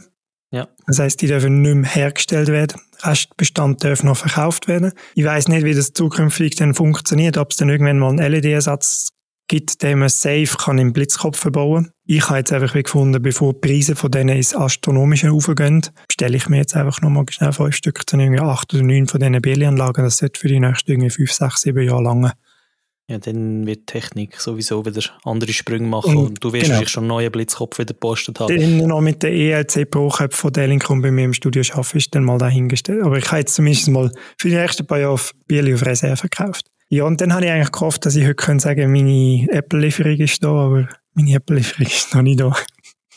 Ja. 0.54 0.68
Das 0.86 1.00
heißt, 1.00 1.20
die 1.20 1.26
dürfen 1.26 1.62
nicht 1.62 1.74
mehr 1.74 1.90
hergestellt 1.90 2.48
werden. 2.48 2.80
Restbestand 3.02 3.82
darf 3.82 4.04
noch 4.04 4.16
verkauft 4.16 4.68
werden. 4.68 4.92
Ich 5.16 5.24
weiß 5.24 5.48
nicht, 5.48 5.64
wie 5.64 5.74
das 5.74 5.92
zukünftig 5.92 6.54
dann 6.54 6.74
funktioniert, 6.74 7.36
ob 7.38 7.50
es 7.50 7.56
dann 7.56 7.68
irgendwann 7.68 7.98
mal 7.98 8.10
einen 8.10 8.32
LED-Ersatz 8.32 9.08
gibt, 9.48 9.82
den 9.82 9.98
man 9.98 10.08
safe 10.08 10.56
kann 10.56 10.78
im 10.78 10.92
Blitzkopf 10.92 11.38
verbauen. 11.38 11.90
Ich 12.06 12.28
habe 12.28 12.38
jetzt 12.38 12.52
einfach 12.52 12.72
gefunden, 12.72 13.20
bevor 13.20 13.52
die 13.52 13.60
Preise 13.60 13.96
von 13.96 14.12
denen 14.12 14.36
ins 14.36 14.54
Astronomische 14.54 15.28
raufgehen, 15.28 15.82
bestelle 16.06 16.36
ich 16.36 16.48
mir 16.48 16.58
jetzt 16.58 16.76
einfach 16.76 17.00
nochmal 17.00 17.24
schnell 17.30 17.52
fünf 17.52 17.74
Stück, 17.74 18.06
dann 18.06 18.20
irgendwie 18.20 18.42
acht 18.42 18.72
oder 18.72 18.84
neun 18.84 19.08
von 19.08 19.20
diesen 19.20 19.42
Billy-Anlagen. 19.42 20.04
Das 20.04 20.18
sollte 20.18 20.38
für 20.38 20.48
die 20.48 20.60
nächsten 20.60 20.92
irgendwie 20.92 21.10
fünf, 21.10 21.32
sechs, 21.32 21.62
sieben 21.62 21.82
Jahre 21.82 22.04
lang 22.04 22.32
ja, 23.08 23.18
dann 23.18 23.66
wird 23.66 23.86
Technik 23.86 24.40
sowieso 24.40 24.84
wieder 24.86 25.02
andere 25.24 25.52
Sprünge 25.52 25.86
machen 25.86 26.16
und, 26.16 26.26
und 26.26 26.44
du 26.44 26.52
wirst 26.54 26.64
genau. 26.64 26.76
vielleicht 26.76 26.92
schon 26.92 27.02
einen 27.02 27.08
neuen 27.08 27.30
Blitzkopf 27.30 27.78
wieder 27.78 27.92
gepostet 27.92 28.40
haben. 28.40 28.58
Dann 28.58 28.88
noch 28.88 29.02
mit 29.02 29.22
der 29.22 29.32
ELC 29.32 29.90
Pro 29.90 30.08
von 30.08 30.52
Delincom 30.52 31.02
bei 31.02 31.10
mir 31.10 31.26
im 31.26 31.34
Studio 31.34 31.62
arbeite, 31.72 31.98
ist 31.98 32.14
dann 32.14 32.24
mal 32.24 32.38
dahingestellt. 32.38 33.02
Aber 33.02 33.18
ich 33.18 33.26
habe 33.26 33.40
jetzt 33.40 33.54
zumindest 33.54 33.88
mal 33.88 34.10
für 34.38 34.48
die 34.48 34.56
nächsten 34.56 34.86
paar 34.86 35.00
Jahre 35.00 35.20
Bieli 35.46 35.74
auf 35.74 35.84
Reserve 35.84 36.22
gekauft. 36.22 36.70
Ja, 36.88 37.04
und 37.04 37.20
dann 37.20 37.34
habe 37.34 37.44
ich 37.44 37.50
eigentlich 37.50 37.72
gehofft, 37.72 38.06
dass 38.06 38.16
ich 38.16 38.24
heute 38.24 38.36
können 38.36 38.60
sagen 38.60 38.90
meine 38.90 39.48
Apple-Lieferung 39.50 40.16
ist 40.16 40.42
da, 40.42 40.48
aber 40.48 40.88
meine 41.12 41.34
Apple-Lieferung 41.34 41.86
ist 41.86 42.14
noch 42.14 42.22
nicht 42.22 42.40
da. 42.40 42.56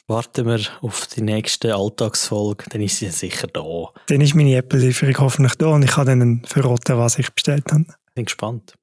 Warten 0.08 0.46
wir 0.46 0.60
auf 0.82 1.08
die 1.08 1.22
nächste 1.22 1.76
Alltagsfolge, 1.76 2.66
dann 2.70 2.82
ist 2.82 2.98
sie 2.98 3.10
sicher 3.10 3.48
da. 3.48 3.90
Dann 4.08 4.22
ist 4.22 4.36
meine 4.36 4.56
Apple-Lieferung 4.56 5.18
hoffentlich 5.20 5.56
da 5.56 5.68
und 5.68 5.84
ich 5.84 5.92
kann 5.92 6.08
dann 6.08 6.42
verraten, 6.46 6.98
was 6.98 7.20
ich 7.20 7.32
bestellt 7.32 7.72
habe. 7.72 7.86
Bin 8.16 8.26
gespannt. 8.26 8.74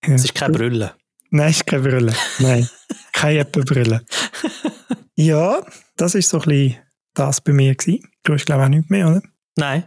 Es 0.00 0.24
ist 0.24 0.34
keine 0.34 0.56
Brille. 0.56 0.94
Nein, 1.30 1.50
es 1.50 1.56
ist 1.56 1.66
keine 1.66 1.82
Brille. 1.82 2.12
Nein, 2.38 2.68
keine 3.12 3.40
Apple-Brille. 3.40 4.02
Ja, 5.16 5.62
das 5.96 6.14
war 6.14 6.22
so 6.22 6.40
ein 6.40 6.48
bisschen 6.48 6.76
das 7.14 7.40
bei 7.40 7.52
mir. 7.52 7.74
Gewesen. 7.74 8.08
Du 8.22 8.34
hast, 8.34 8.46
glaube 8.46 8.62
ich, 8.62 8.66
auch 8.66 8.70
nichts 8.70 8.90
mehr, 8.90 9.08
oder? 9.08 9.22
Nein. 9.56 9.84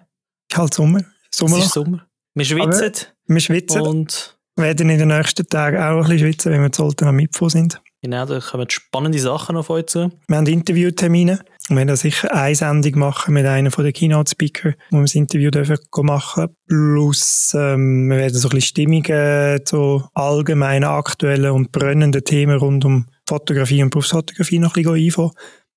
Ist 0.51 0.57
halt 0.57 0.73
Sommer. 0.73 1.01
Sommer. 1.33 1.57
Es 1.57 1.65
ist 1.65 1.73
Sommer. 1.73 2.05
Wir 2.35 2.45
schwitzen. 2.45 2.83
Aber 2.83 3.05
wir 3.27 3.39
schwitzen. 3.39 3.81
Und 3.81 4.37
werden 4.57 4.89
in 4.89 4.99
den 4.99 5.07
nächsten 5.07 5.47
Tagen 5.47 5.77
auch 5.77 5.95
ein 5.95 6.01
bisschen 6.01 6.19
schwitzen, 6.19 6.51
wenn 6.51 6.61
wir 6.61 6.71
zu 6.71 6.83
Olten 6.83 7.07
am 7.07 7.15
Mitfuhr 7.15 7.49
sind. 7.49 7.81
Genau, 8.01 8.25
da 8.25 8.39
kommen 8.39 8.69
spannende 8.69 9.19
Sachen 9.19 9.55
auf 9.57 9.69
euch 9.69 9.85
zu. 9.85 10.11
Wir 10.27 10.37
haben 10.37 10.47
Interviewtermine. 10.47 11.43
Wir 11.71 11.77
werden 11.77 11.95
sicher 11.95 12.35
eine 12.35 12.53
Sendung 12.53 12.99
machen 12.99 13.33
mit 13.33 13.45
einem 13.45 13.71
den 13.71 13.93
Keynote-Speaker, 13.93 14.73
wo 14.89 14.97
wir 14.97 15.03
das 15.03 15.15
Interview 15.15 15.51
dürfen 15.51 15.77
machen 16.01 16.49
Plus, 16.67 17.53
ähm, 17.57 18.09
wir 18.09 18.17
werden 18.17 18.37
so 18.37 18.49
ein 18.49 18.55
bisschen 18.55 18.67
Stimmungen 18.67 19.65
zu 19.65 20.03
allgemeinen, 20.13 20.83
aktuellen 20.83 21.51
und 21.51 21.71
brennenden 21.71 22.25
Themen 22.25 22.57
rund 22.57 22.83
um 22.83 23.05
Fotografie 23.25 23.83
und 23.83 23.91
Berufsfotografie 23.91 24.59
noch 24.59 24.75
ein 24.75 24.83
bisschen 24.83 25.05
einfangen. 25.05 25.31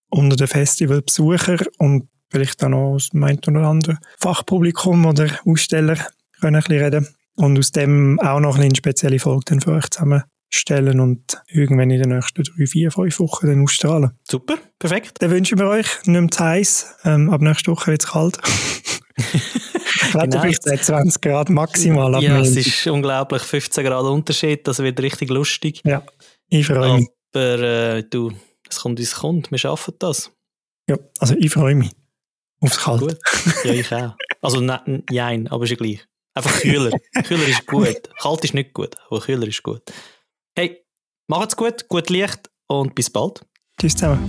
Unter 0.08 0.34
den 0.34 0.48
Festivalbesucher 0.48 1.58
und 1.78 2.08
vielleicht 2.28 2.64
auch 2.64 2.70
noch 2.70 2.94
aus 2.94 3.10
dem 3.10 3.22
einen 3.22 3.38
oder 3.46 3.68
anderen 3.68 3.98
Fachpublikum 4.18 5.06
oder 5.06 5.28
Aussteller 5.46 5.96
können 6.40 6.56
ein 6.56 6.62
bisschen 6.62 6.82
reden. 6.82 7.08
Und 7.36 7.56
aus 7.56 7.70
dem 7.70 8.18
auch 8.18 8.40
noch 8.40 8.58
eine 8.58 8.74
spezielle 8.74 9.20
Folge 9.20 9.44
dann 9.46 9.60
für 9.60 9.72
euch 9.72 9.88
zusammenstellen 9.90 10.98
und 10.98 11.40
irgendwann 11.46 11.90
in 11.90 12.02
den 12.02 12.10
nächsten 12.10 12.42
drei, 12.42 12.66
vier, 12.66 12.90
fünf 12.90 13.20
Wochen 13.20 13.46
dann 13.46 13.62
ausstrahlen. 13.62 14.10
Super, 14.28 14.56
perfekt. 14.78 15.18
Dann 15.20 15.30
wünschen 15.30 15.58
wir 15.58 15.68
euch 15.68 15.86
nicht 16.04 16.20
mehr 16.20 16.30
zu 16.30 16.44
heiß. 16.44 16.96
Ähm, 17.04 17.30
ab 17.30 17.40
nächster 17.40 17.72
Woche 17.72 17.92
wird 17.92 18.02
es 18.02 18.10
kalt. 18.10 18.38
genau. 20.12 20.40
vielleicht 20.40 20.84
20 20.84 21.20
Grad 21.20 21.50
maximal. 21.50 22.22
Ja, 22.22 22.40
es 22.40 22.56
ist 22.56 22.86
unglaublich. 22.86 23.42
15 23.42 23.84
Grad 23.84 24.04
Unterschied, 24.04 24.66
das 24.66 24.78
wird 24.78 25.00
richtig 25.00 25.30
lustig. 25.30 25.80
Ja, 25.84 26.02
ich 26.48 26.66
freue 26.66 26.98
mich. 26.98 27.08
Aber 27.34 27.60
äh, 27.60 28.04
du, 28.08 28.32
es 28.68 28.80
kommt, 28.80 28.98
wie 28.98 29.02
es 29.02 29.14
kommt. 29.14 29.50
Wir 29.50 29.58
schaffen 29.58 29.94
das. 29.98 30.30
Ja, 30.88 30.96
also 31.18 31.34
ich 31.38 31.50
freue 31.50 31.74
mich. 31.74 31.90
Aufs 32.60 32.78
Kalt. 32.78 33.00
Gut. 33.00 33.18
Ja, 33.64 33.72
ich 33.72 33.92
auch. 33.92 34.14
Also 34.40 34.60
nein, 34.60 35.02
nein 35.10 35.48
aber 35.48 35.64
ist 35.64 35.70
ja 35.70 35.76
gleich. 35.76 36.06
Einfach 36.34 36.60
kühler. 36.60 36.90
kühler 37.24 37.48
ist 37.48 37.66
gut. 37.66 38.10
Kalt 38.20 38.44
ist 38.44 38.54
nicht 38.54 38.74
gut, 38.74 38.96
aber 39.08 39.20
kühler 39.20 39.46
ist 39.46 39.62
gut. 39.62 39.82
Hey, 40.56 40.84
macht's 41.28 41.56
gut, 41.56 41.88
gut 41.88 42.10
Licht 42.10 42.50
und 42.66 42.94
bis 42.94 43.10
bald. 43.10 43.44
Tschüss 43.80 43.96
zusammen. 43.96 44.26